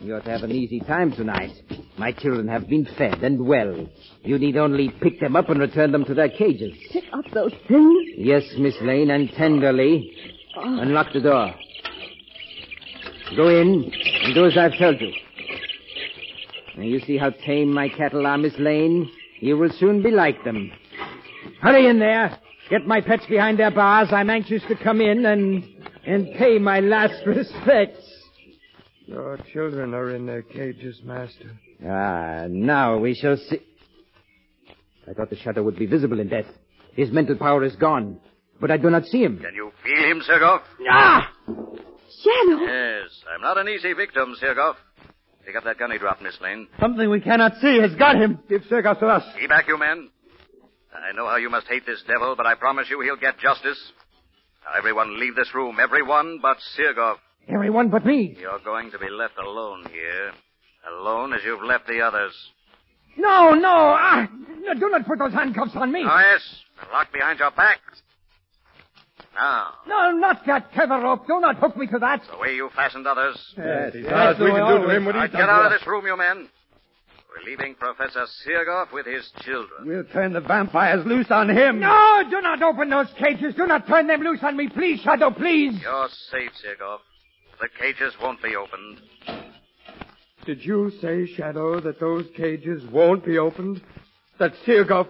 You 0.00 0.16
ought 0.16 0.24
to 0.24 0.30
have 0.30 0.42
an 0.42 0.50
easy 0.52 0.80
time 0.80 1.12
tonight. 1.12 1.52
My 1.96 2.12
children 2.12 2.48
have 2.48 2.68
been 2.68 2.86
fed 2.98 3.22
and 3.22 3.46
well. 3.46 3.88
You 4.22 4.38
need 4.38 4.56
only 4.56 4.90
pick 5.00 5.20
them 5.20 5.36
up 5.36 5.48
and 5.48 5.60
return 5.60 5.92
them 5.92 6.04
to 6.04 6.14
their 6.14 6.28
cages. 6.28 6.74
Pick 6.92 7.04
up 7.12 7.24
those 7.32 7.52
things. 7.68 8.08
Yes, 8.16 8.42
Miss 8.58 8.74
Lane, 8.82 9.10
and 9.10 9.30
tenderly. 9.30 10.12
Ah. 10.56 10.80
Unlock 10.80 11.12
the 11.12 11.20
door. 11.20 11.54
Go 13.36 13.48
in 13.48 13.90
and 14.24 14.34
do 14.34 14.46
as 14.46 14.56
I've 14.56 14.78
told 14.78 15.00
you. 15.00 15.12
Now, 16.76 16.84
you 16.84 17.00
see 17.00 17.16
how 17.16 17.30
tame 17.30 17.72
my 17.72 17.88
cattle 17.88 18.26
are, 18.26 18.38
Miss 18.38 18.54
Lane? 18.58 19.10
You 19.40 19.58
will 19.58 19.70
soon 19.78 20.02
be 20.02 20.10
like 20.10 20.44
them. 20.44 20.70
Hurry 21.60 21.88
in 21.88 21.98
there. 21.98 22.38
Get 22.70 22.86
my 22.86 23.00
pets 23.00 23.24
behind 23.28 23.58
their 23.58 23.70
bars. 23.70 24.08
I'm 24.12 24.30
anxious 24.30 24.62
to 24.68 24.76
come 24.76 25.00
in 25.00 25.26
and 25.26 25.64
and 26.06 26.34
pay 26.36 26.58
my 26.58 26.80
last 26.80 27.14
respects. 27.26 28.00
Your 29.06 29.38
children 29.52 29.94
are 29.94 30.14
in 30.14 30.26
their 30.26 30.42
cages, 30.42 31.00
Master. 31.04 31.50
Ah, 31.86 32.46
now 32.48 32.98
we 32.98 33.14
shall 33.14 33.36
see. 33.36 33.60
I 35.08 35.12
thought 35.12 35.30
the 35.30 35.36
shadow 35.36 35.62
would 35.62 35.76
be 35.76 35.86
visible 35.86 36.20
in 36.20 36.28
death. 36.28 36.46
His 36.94 37.10
mental 37.10 37.36
power 37.36 37.64
is 37.64 37.76
gone, 37.76 38.18
but 38.60 38.70
I 38.70 38.76
do 38.78 38.88
not 38.88 39.04
see 39.06 39.22
him. 39.22 39.38
Can 39.38 39.54
you 39.54 39.72
feel 39.82 40.10
him, 40.10 40.22
Sirgoff? 40.22 40.62
Ah! 40.90 41.30
Shadow. 42.24 42.64
Yes, 42.64 43.10
I'm 43.34 43.42
not 43.42 43.58
an 43.58 43.68
easy 43.68 43.92
victim, 43.92 44.34
Sirgoff. 44.42 44.76
Pick 45.44 45.56
up 45.56 45.64
that 45.64 45.78
gun 45.78 45.90
he 45.90 45.98
dropped, 45.98 46.22
Miss 46.22 46.40
Lane. 46.40 46.68
Something 46.80 47.10
we 47.10 47.20
cannot 47.20 47.52
see 47.60 47.78
has 47.80 47.94
got 47.96 48.16
him. 48.16 48.38
Give 48.48 48.62
Sirgoff 48.62 48.98
to 49.00 49.06
us. 49.06 49.22
Be 49.38 49.46
back, 49.46 49.68
you 49.68 49.78
men. 49.78 50.08
I 50.94 51.12
know 51.14 51.26
how 51.26 51.36
you 51.36 51.50
must 51.50 51.66
hate 51.66 51.84
this 51.84 52.02
devil, 52.06 52.34
but 52.36 52.46
I 52.46 52.54
promise 52.54 52.86
you 52.88 53.00
he'll 53.02 53.16
get 53.16 53.38
justice. 53.38 53.78
Now, 54.64 54.78
everyone 54.78 55.20
leave 55.20 55.36
this 55.36 55.54
room. 55.54 55.78
Everyone 55.80 56.38
but 56.40 56.56
Sirgoff. 56.78 57.16
Everyone 57.48 57.90
but 57.90 58.06
me. 58.06 58.36
You're 58.40 58.60
going 58.64 58.90
to 58.92 58.98
be 58.98 59.10
left 59.10 59.36
alone 59.36 59.84
here. 59.92 60.32
Alone 60.98 61.34
as 61.34 61.40
you've 61.44 61.62
left 61.62 61.86
the 61.86 62.00
others. 62.00 62.32
No, 63.16 63.54
no, 63.54 63.68
ah, 63.68 64.26
no, 64.60 64.74
do 64.74 64.88
not 64.88 65.06
put 65.06 65.18
those 65.18 65.32
handcuffs 65.32 65.72
on 65.74 65.92
me. 65.92 66.04
Oh, 66.04 66.18
yes. 66.32 66.40
They're 66.80 66.92
locked 66.92 67.12
behind 67.12 67.38
your 67.38 67.50
back. 67.52 67.78
Now, 69.34 69.74
No, 69.86 70.10
not 70.12 70.46
that 70.46 70.72
tether 70.72 71.00
rope. 71.00 71.26
Do 71.26 71.40
not 71.40 71.56
hook 71.56 71.76
me 71.76 71.86
to 71.88 71.98
that. 71.98 72.22
the 72.30 72.38
way 72.38 72.54
you 72.54 72.70
fastened 72.74 73.06
others. 73.06 73.36
Yes, 73.56 73.92
he 73.92 74.02
does. 74.02 74.38
We 74.38 74.46
can 74.50 74.66
do 74.80 74.86
to 74.86 74.96
him 74.96 75.04
what 75.04 75.14
Now, 75.16 75.22
he's 75.22 75.32
get 75.32 75.48
out 75.48 75.66
of 75.66 75.72
this 75.72 75.86
room, 75.86 76.06
you 76.06 76.16
men. 76.16 76.48
We're 77.34 77.50
leaving 77.50 77.74
Professor 77.74 78.26
Sirgoff 78.46 78.92
with 78.92 79.06
his 79.06 79.28
children. 79.40 79.86
We'll 79.88 80.04
turn 80.04 80.32
the 80.34 80.40
vampires 80.40 81.04
loose 81.04 81.26
on 81.30 81.48
him. 81.50 81.80
No, 81.80 82.22
do 82.30 82.40
not 82.40 82.62
open 82.62 82.90
those 82.90 83.08
cages. 83.18 83.56
Do 83.56 83.66
not 83.66 83.88
turn 83.88 84.06
them 84.06 84.20
loose 84.20 84.38
on 84.42 84.56
me, 84.56 84.68
please, 84.68 85.00
Shadow, 85.00 85.30
please. 85.30 85.74
You're 85.82 86.08
safe, 86.30 86.52
Sirgoff. 86.64 86.98
The 87.60 87.68
cages 87.80 88.14
won't 88.22 88.40
be 88.40 88.54
opened. 88.54 89.00
Did 90.46 90.64
you 90.64 90.92
say, 91.00 91.26
Shadow, 91.26 91.80
that 91.80 91.98
those 91.98 92.26
cages 92.36 92.84
won't 92.92 93.24
be 93.24 93.38
opened? 93.38 93.82
That 94.38 94.52
Sirgoff 94.66 95.08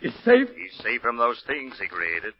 is 0.00 0.14
safe? 0.24 0.48
He's 0.56 0.82
safe 0.82 1.02
from 1.02 1.16
those 1.18 1.42
things 1.46 1.74
he 1.80 1.88
created. 1.88 2.32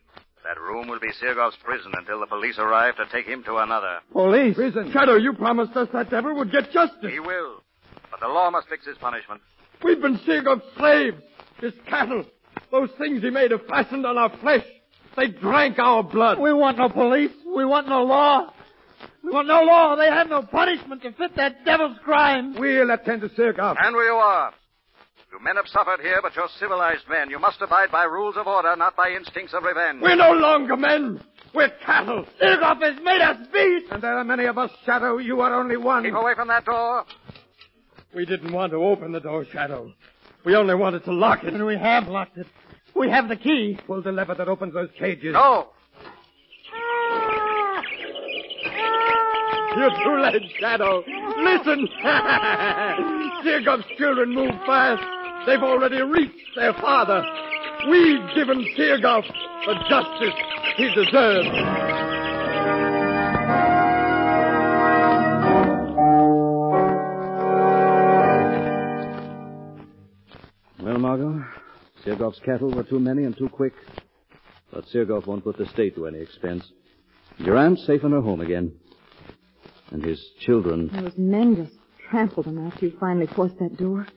That 0.46 0.60
room 0.60 0.86
will 0.86 1.00
be 1.00 1.08
Sirgoff's 1.20 1.56
prison 1.64 1.90
until 1.98 2.20
the 2.20 2.26
police 2.26 2.56
arrive 2.58 2.94
to 2.96 3.06
take 3.10 3.26
him 3.26 3.42
to 3.44 3.56
another. 3.56 3.98
Police. 4.12 4.54
Prison. 4.54 4.92
Shadow, 4.92 5.16
you 5.16 5.32
promised 5.32 5.76
us 5.76 5.88
that 5.92 6.08
devil 6.08 6.36
would 6.36 6.52
get 6.52 6.70
justice. 6.70 7.10
He 7.10 7.18
will. 7.18 7.62
But 8.12 8.20
the 8.20 8.28
law 8.28 8.50
must 8.50 8.68
fix 8.68 8.86
his 8.86 8.96
punishment. 8.98 9.40
We've 9.82 10.00
been 10.00 10.18
Sirgoff's 10.18 10.64
slaves. 10.76 11.16
His 11.60 11.72
cattle. 11.88 12.24
Those 12.70 12.90
things 12.96 13.22
he 13.22 13.30
made 13.30 13.50
have 13.50 13.66
fastened 13.66 14.06
on 14.06 14.16
our 14.18 14.30
flesh. 14.38 14.64
They 15.16 15.28
drank 15.28 15.80
our 15.80 16.04
blood. 16.04 16.38
We 16.38 16.52
want 16.52 16.78
no 16.78 16.90
police. 16.90 17.32
We 17.44 17.64
want 17.64 17.88
no 17.88 18.04
law. 18.04 18.52
We 19.24 19.30
want 19.30 19.48
no 19.48 19.62
law. 19.62 19.96
They 19.96 20.06
have 20.06 20.28
no 20.28 20.42
punishment 20.42 21.02
to 21.02 21.12
fit 21.12 21.34
that 21.36 21.64
devil's 21.64 21.98
crime. 22.04 22.54
We'll 22.56 22.90
attend 22.92 23.22
to 23.22 23.28
Sirgoff. 23.30 23.76
And 23.80 23.96
we 23.96 24.04
you 24.04 24.12
are. 24.12 24.54
You 25.32 25.42
men 25.42 25.56
have 25.56 25.66
suffered 25.68 26.00
here, 26.00 26.20
but 26.22 26.34
you're 26.36 26.48
civilized 26.58 27.08
men. 27.08 27.30
You 27.30 27.38
must 27.38 27.60
abide 27.60 27.90
by 27.90 28.04
rules 28.04 28.36
of 28.36 28.46
order, 28.46 28.74
not 28.76 28.96
by 28.96 29.10
instincts 29.10 29.52
of 29.54 29.64
revenge. 29.64 30.00
We're 30.00 30.14
no 30.16 30.32
longer 30.32 30.76
men. 30.76 31.20
We're 31.54 31.70
cattle. 31.84 32.24
Sirgoff 32.40 32.80
has 32.82 32.96
made 33.02 33.20
us 33.20 33.36
beasts. 33.52 33.88
And 33.90 34.02
there 34.02 34.16
are 34.16 34.24
many 34.24 34.44
of 34.44 34.56
us, 34.58 34.70
Shadow. 34.84 35.18
You 35.18 35.40
are 35.40 35.54
only 35.54 35.76
one. 35.76 36.04
Keep 36.04 36.14
away 36.14 36.34
from 36.34 36.48
that 36.48 36.64
door. 36.64 37.04
We 38.14 38.24
didn't 38.24 38.52
want 38.52 38.72
to 38.72 38.78
open 38.78 39.12
the 39.12 39.20
door, 39.20 39.44
Shadow. 39.44 39.92
We 40.44 40.54
only 40.54 40.74
wanted 40.74 41.04
to 41.04 41.12
lock 41.12 41.44
it. 41.44 41.54
And 41.54 41.66
we 41.66 41.76
have 41.76 42.08
locked 42.08 42.38
it. 42.38 42.46
We 42.94 43.10
have 43.10 43.28
the 43.28 43.36
key. 43.36 43.78
Pull 43.86 44.02
the 44.02 44.12
lever 44.12 44.34
that 44.34 44.48
opens 44.48 44.74
those 44.74 44.90
cages. 44.98 45.32
No. 45.32 45.68
You're 49.76 49.90
too 49.90 50.22
late, 50.22 50.42
Shadow. 50.58 51.02
Listen. 51.38 51.88
Sirgoff's 53.44 53.84
children 53.98 54.34
move 54.34 54.52
fast. 54.66 55.15
They've 55.46 55.62
already 55.62 56.02
reached 56.02 56.56
their 56.56 56.72
father. 56.74 57.22
We've 57.88 58.34
given 58.34 58.66
Sirgoff 58.76 59.24
the 59.66 59.74
justice 59.88 60.34
he 60.76 60.92
deserves. 60.92 61.48
Well, 70.82 70.98
Margot, 70.98 71.44
Sirgoff's 72.04 72.40
cattle 72.44 72.72
were 72.72 72.82
too 72.82 72.98
many 72.98 73.22
and 73.22 73.36
too 73.36 73.48
quick. 73.48 73.74
But 74.72 74.84
Sirgoff 74.86 75.26
won't 75.26 75.44
put 75.44 75.58
the 75.58 75.66
state 75.66 75.94
to 75.94 76.06
any 76.06 76.18
expense. 76.18 76.64
Your 77.38 77.56
aunt's 77.56 77.86
safe 77.86 78.02
in 78.02 78.10
her 78.10 78.20
home 78.20 78.40
again. 78.40 78.72
And 79.92 80.04
his 80.04 80.20
children. 80.40 80.90
Those 80.92 81.16
men 81.16 81.54
just 81.54 81.76
trampled 82.10 82.46
him 82.46 82.66
after 82.66 82.86
you 82.86 82.96
finally 82.98 83.28
forced 83.28 83.58
that 83.60 83.76
door. 83.76 84.08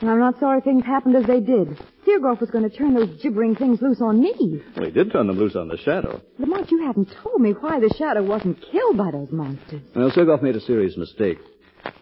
And 0.00 0.08
I'm 0.08 0.18
not 0.18 0.40
sorry 0.40 0.60
things 0.62 0.84
happened 0.84 1.14
as 1.16 1.26
they 1.26 1.40
did. 1.40 1.78
Sirgoff 2.06 2.40
was 2.40 2.50
going 2.50 2.68
to 2.68 2.74
turn 2.74 2.94
those 2.94 3.20
gibbering 3.22 3.54
things 3.54 3.82
loose 3.82 4.00
on 4.00 4.20
me. 4.20 4.62
Well, 4.74 4.86
he 4.86 4.90
did 4.90 5.12
turn 5.12 5.26
them 5.26 5.38
loose 5.38 5.54
on 5.56 5.68
the 5.68 5.76
shadow. 5.76 6.20
Lamont, 6.38 6.70
you 6.70 6.82
haven't 6.86 7.12
told 7.22 7.40
me 7.40 7.52
why 7.52 7.80
the 7.80 7.94
shadow 7.98 8.22
wasn't 8.22 8.58
killed 8.72 8.96
by 8.96 9.10
those 9.10 9.30
monsters. 9.30 9.82
Well, 9.94 10.10
Sirgoff 10.10 10.42
made 10.42 10.56
a 10.56 10.60
serious 10.60 10.96
mistake. 10.96 11.38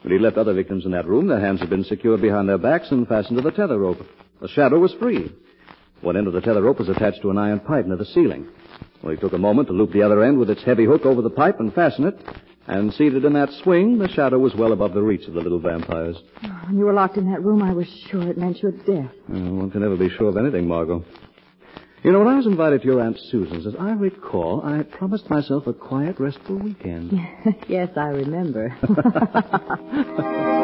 When 0.03 0.13
he 0.13 0.19
left 0.19 0.37
other 0.37 0.55
victims 0.55 0.85
in 0.85 0.93
that 0.93 1.07
room, 1.09 1.27
their 1.27 1.41
hands 1.41 1.61
had 1.61 1.71
been 1.71 1.85
secured 1.85 2.21
behind 2.21 2.49
their 2.49 2.59
backs 2.59 2.91
and 2.91 3.07
fastened 3.07 3.37
to 3.39 3.43
the 3.43 3.51
tether 3.51 3.79
rope. 3.79 3.99
The 4.41 4.49
shadow 4.49 4.79
was 4.79 4.95
free. 4.95 5.33
One 6.01 6.17
end 6.17 6.29
of 6.29 6.33
the 6.33 6.41
tether 6.41 6.63
rope 6.63 6.79
was 6.79 6.89
attached 6.89 7.23
to 7.23 7.31
an 7.31 7.39
iron 7.39 7.61
pipe 7.61 7.87
near 7.87 7.97
the 7.97 8.05
ceiling. 8.05 8.49
Well, 9.03 9.13
he 9.13 9.21
took 9.21 9.33
a 9.33 9.39
moment 9.39 9.69
to 9.69 9.75
loop 9.75 9.93
the 9.93 10.03
other 10.03 10.23
end 10.23 10.39
with 10.39 10.51
its 10.51 10.63
heavy 10.63 10.85
hook 10.85 11.05
over 11.05 11.23
the 11.23 11.31
pipe 11.31 11.59
and 11.59 11.75
fasten 11.75 12.07
it. 12.07 12.17
And 12.69 12.93
seated 12.93 13.25
in 13.25 13.33
that 13.33 13.51
swing, 13.65 13.99
the 13.99 14.09
shadow 14.09 14.39
was 14.39 14.55
well 14.55 14.73
above 14.73 14.93
the 14.93 15.01
reach 15.03 15.27
of 15.27 15.33
the 15.33 15.41
little 15.41 15.59
vampires. 15.59 16.17
Oh, 16.45 16.49
when 16.67 16.77
you 16.77 16.85
were 16.85 16.93
locked 16.93 17.17
in 17.17 17.33
that 17.33 17.43
room, 17.43 17.63
I 17.63 17.73
was 17.73 17.89
sure 18.11 18.29
it 18.29 18.37
meant 18.37 18.63
your 18.63 18.73
death. 18.73 19.11
Well, 19.27 19.55
one 19.55 19.71
can 19.71 19.81
never 19.81 19.97
be 19.97 20.11
sure 20.11 20.29
of 20.29 20.37
anything, 20.37 20.69
Margot. 20.69 21.03
You 22.05 22.13
know, 22.13 22.19
when 22.19 22.29
I 22.29 22.37
was 22.37 22.47
invited 22.47 22.83
to 22.83 22.87
your 22.87 23.01
Aunt 23.01 23.19
Susan's, 23.31 23.67
as 23.67 23.75
I 23.81 23.93
recall, 23.93 24.61
I 24.63 24.83
promised 24.83 25.31
myself 25.31 25.67
a 25.67 25.73
quiet, 25.73 26.21
restful 26.21 26.57
weekend. 26.57 27.19
yes, 27.69 27.89
I 27.97 28.09
remember. 28.09 28.77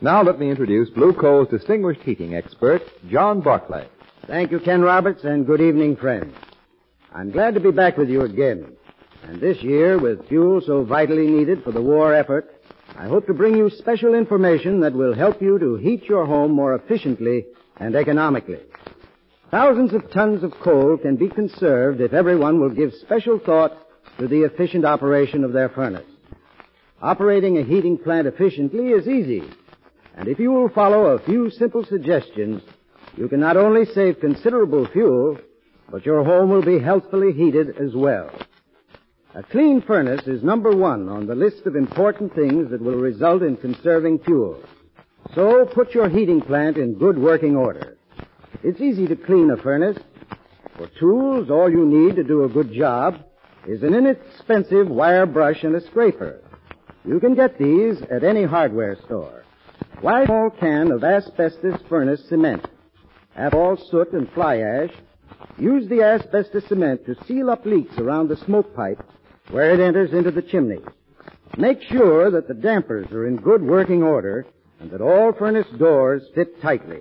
Now 0.00 0.22
let 0.22 0.38
me 0.38 0.50
introduce 0.50 0.90
Blue 0.90 1.14
Coal's 1.14 1.48
distinguished 1.48 2.02
heating 2.02 2.34
expert, 2.34 2.82
John 3.08 3.40
Barclay. 3.40 3.88
Thank 4.26 4.52
you, 4.52 4.60
Ken 4.60 4.80
Roberts, 4.80 5.22
and 5.24 5.46
good 5.46 5.60
evening, 5.60 5.96
friends. 5.96 6.34
I'm 7.14 7.30
glad 7.30 7.54
to 7.54 7.60
be 7.60 7.70
back 7.70 7.98
with 7.98 8.08
you 8.08 8.22
again. 8.22 8.74
And 9.24 9.38
this 9.38 9.62
year, 9.62 9.98
with 9.98 10.28
fuel 10.28 10.62
so 10.64 10.82
vitally 10.82 11.26
needed 11.26 11.62
for 11.62 11.72
the 11.72 11.82
war 11.82 12.14
effort, 12.14 12.50
I 12.96 13.06
hope 13.06 13.26
to 13.26 13.34
bring 13.34 13.54
you 13.54 13.68
special 13.68 14.14
information 14.14 14.80
that 14.80 14.94
will 14.94 15.14
help 15.14 15.42
you 15.42 15.58
to 15.58 15.76
heat 15.76 16.04
your 16.04 16.24
home 16.24 16.52
more 16.52 16.74
efficiently 16.74 17.44
and 17.76 17.94
economically. 17.94 18.60
Thousands 19.50 19.92
of 19.92 20.10
tons 20.10 20.42
of 20.42 20.52
coal 20.62 20.96
can 20.96 21.16
be 21.16 21.28
conserved 21.28 22.00
if 22.00 22.14
everyone 22.14 22.60
will 22.60 22.70
give 22.70 22.94
special 23.02 23.38
thought 23.38 23.76
to 24.18 24.26
the 24.26 24.44
efficient 24.44 24.86
operation 24.86 25.44
of 25.44 25.52
their 25.52 25.68
furnace. 25.68 26.06
Operating 27.02 27.58
a 27.58 27.62
heating 27.62 27.98
plant 27.98 28.26
efficiently 28.26 28.88
is 28.88 29.06
easy. 29.06 29.42
And 30.16 30.28
if 30.28 30.38
you 30.38 30.50
will 30.50 30.70
follow 30.70 31.08
a 31.08 31.24
few 31.24 31.50
simple 31.50 31.84
suggestions, 31.84 32.62
you 33.16 33.28
can 33.28 33.40
not 33.40 33.56
only 33.56 33.84
save 33.84 34.20
considerable 34.20 34.86
fuel, 34.88 35.38
but 35.90 36.04
your 36.04 36.24
home 36.24 36.50
will 36.50 36.64
be 36.64 36.78
healthfully 36.78 37.32
heated 37.32 37.76
as 37.78 37.94
well. 37.94 38.30
A 39.34 39.42
clean 39.42 39.82
furnace 39.82 40.26
is 40.26 40.42
number 40.42 40.70
one 40.70 41.08
on 41.08 41.26
the 41.26 41.34
list 41.34 41.66
of 41.66 41.76
important 41.76 42.34
things 42.34 42.70
that 42.70 42.80
will 42.80 42.96
result 42.96 43.42
in 43.42 43.56
conserving 43.56 44.20
fuel. 44.20 44.62
So 45.34 45.66
put 45.66 45.94
your 45.94 46.08
heating 46.08 46.40
plant 46.40 46.76
in 46.76 46.94
good 46.94 47.18
working 47.18 47.56
order. 47.56 47.96
It's 48.62 48.80
easy 48.80 49.06
to 49.08 49.16
clean 49.16 49.50
a 49.50 49.56
furnace. 49.56 49.98
For 50.76 50.88
tools, 50.98 51.50
all 51.50 51.70
you 51.70 51.84
need 51.84 52.16
to 52.16 52.24
do 52.24 52.44
a 52.44 52.48
good 52.48 52.72
job 52.72 53.24
is 53.66 53.82
an 53.82 53.94
inexpensive 53.94 54.88
wire 54.88 55.26
brush 55.26 55.62
and 55.62 55.74
a 55.74 55.80
scraper. 55.80 56.40
You 57.04 57.20
can 57.20 57.34
get 57.34 57.58
these 57.58 58.00
at 58.10 58.24
any 58.24 58.44
hardware 58.44 58.96
store. 59.04 59.44
One 60.00 60.26
small 60.26 60.50
can 60.50 60.90
of 60.90 61.04
asbestos 61.04 61.80
furnace 61.88 62.24
cement. 62.28 62.66
Have 63.34 63.54
all 63.54 63.76
soot 63.76 64.12
and 64.12 64.30
fly 64.32 64.58
ash. 64.58 64.90
Use 65.58 65.88
the 65.88 66.02
asbestos 66.02 66.66
cement 66.68 67.04
to 67.06 67.16
seal 67.26 67.50
up 67.50 67.64
leaks 67.66 67.96
around 67.98 68.28
the 68.28 68.36
smoke 68.36 68.74
pipe 68.74 69.02
where 69.50 69.72
it 69.72 69.80
enters 69.80 70.12
into 70.12 70.30
the 70.30 70.42
chimney. 70.42 70.80
Make 71.56 71.82
sure 71.82 72.30
that 72.30 72.48
the 72.48 72.54
dampers 72.54 73.10
are 73.12 73.26
in 73.26 73.36
good 73.36 73.62
working 73.62 74.02
order 74.02 74.46
and 74.80 74.90
that 74.90 75.00
all 75.00 75.32
furnace 75.32 75.66
doors 75.78 76.22
fit 76.34 76.60
tightly. 76.60 77.00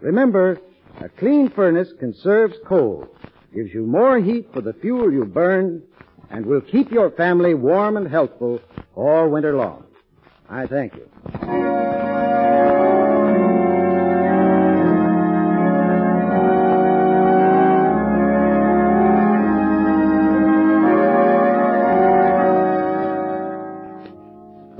Remember, 0.00 0.58
a 1.00 1.08
clean 1.08 1.50
furnace 1.50 1.88
conserves 1.98 2.54
coal, 2.66 3.08
gives 3.54 3.72
you 3.72 3.86
more 3.86 4.18
heat 4.20 4.48
for 4.52 4.60
the 4.60 4.72
fuel 4.74 5.12
you 5.12 5.24
burn, 5.24 5.82
and 6.30 6.46
will 6.46 6.60
keep 6.60 6.90
your 6.90 7.10
family 7.10 7.54
warm 7.54 7.96
and 7.96 8.08
healthful 8.08 8.60
all 8.94 9.28
winter 9.28 9.54
long. 9.54 9.84
I 10.48 10.66
thank 10.66 10.94
you. 10.94 12.11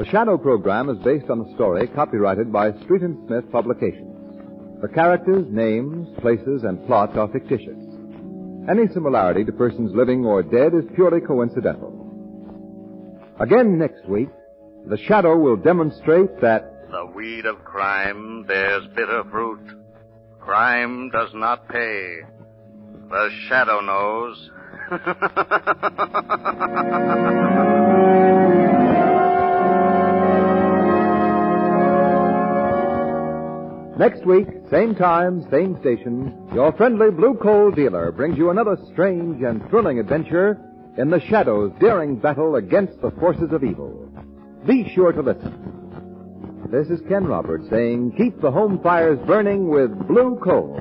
The 0.02 0.10
Shadow 0.10 0.36
program 0.36 0.90
is 0.90 0.98
based 1.04 1.30
on 1.30 1.42
a 1.42 1.54
story 1.54 1.86
copyrighted 1.86 2.52
by 2.52 2.72
Street 2.82 3.02
and 3.02 3.24
Smith 3.28 3.48
Publications. 3.52 4.80
The 4.82 4.88
characters, 4.88 5.46
names, 5.48 6.08
places, 6.20 6.64
and 6.64 6.84
plot 6.88 7.16
are 7.16 7.28
fictitious. 7.28 7.78
Any 8.68 8.88
similarity 8.92 9.44
to 9.44 9.52
persons 9.52 9.92
living 9.94 10.24
or 10.24 10.42
dead 10.42 10.74
is 10.74 10.82
purely 10.96 11.20
coincidental. 11.20 11.92
Again 13.38 13.78
next 13.78 14.04
week, 14.08 14.30
the 14.88 14.98
Shadow 15.06 15.38
will 15.38 15.54
demonstrate 15.54 16.40
that 16.40 16.90
The 16.90 17.06
weed 17.14 17.46
of 17.46 17.62
crime 17.62 18.42
bears 18.42 18.82
bitter 18.96 19.22
fruit. 19.30 19.64
Crime 20.40 21.10
does 21.10 21.30
not 21.32 21.68
pay. 21.68 22.16
The 23.08 23.30
shadow 23.48 23.78
knows. 23.80 24.50
next 34.02 34.26
week, 34.26 34.48
same 34.68 34.96
time, 34.96 35.46
same 35.48 35.78
station, 35.78 36.34
your 36.52 36.72
friendly 36.72 37.12
blue 37.12 37.38
coal 37.40 37.70
dealer 37.70 38.10
brings 38.10 38.36
you 38.36 38.50
another 38.50 38.76
strange 38.92 39.40
and 39.44 39.62
thrilling 39.70 40.00
adventure 40.00 40.58
in 40.98 41.08
the 41.08 41.20
Shadow's 41.20 41.70
daring 41.78 42.16
battle 42.16 42.56
against 42.56 43.00
the 43.00 43.12
forces 43.12 43.52
of 43.52 43.62
evil. 43.62 44.10
Be 44.66 44.92
sure 44.92 45.12
to 45.12 45.22
listen. 45.22 45.54
This 46.72 46.88
is 46.88 47.00
Ken 47.08 47.26
Roberts 47.26 47.70
saying 47.70 48.14
keep 48.18 48.40
the 48.40 48.50
home 48.50 48.80
fires 48.82 49.20
burning 49.24 49.68
with 49.68 49.96
blue 50.08 50.36
coal. 50.42 50.80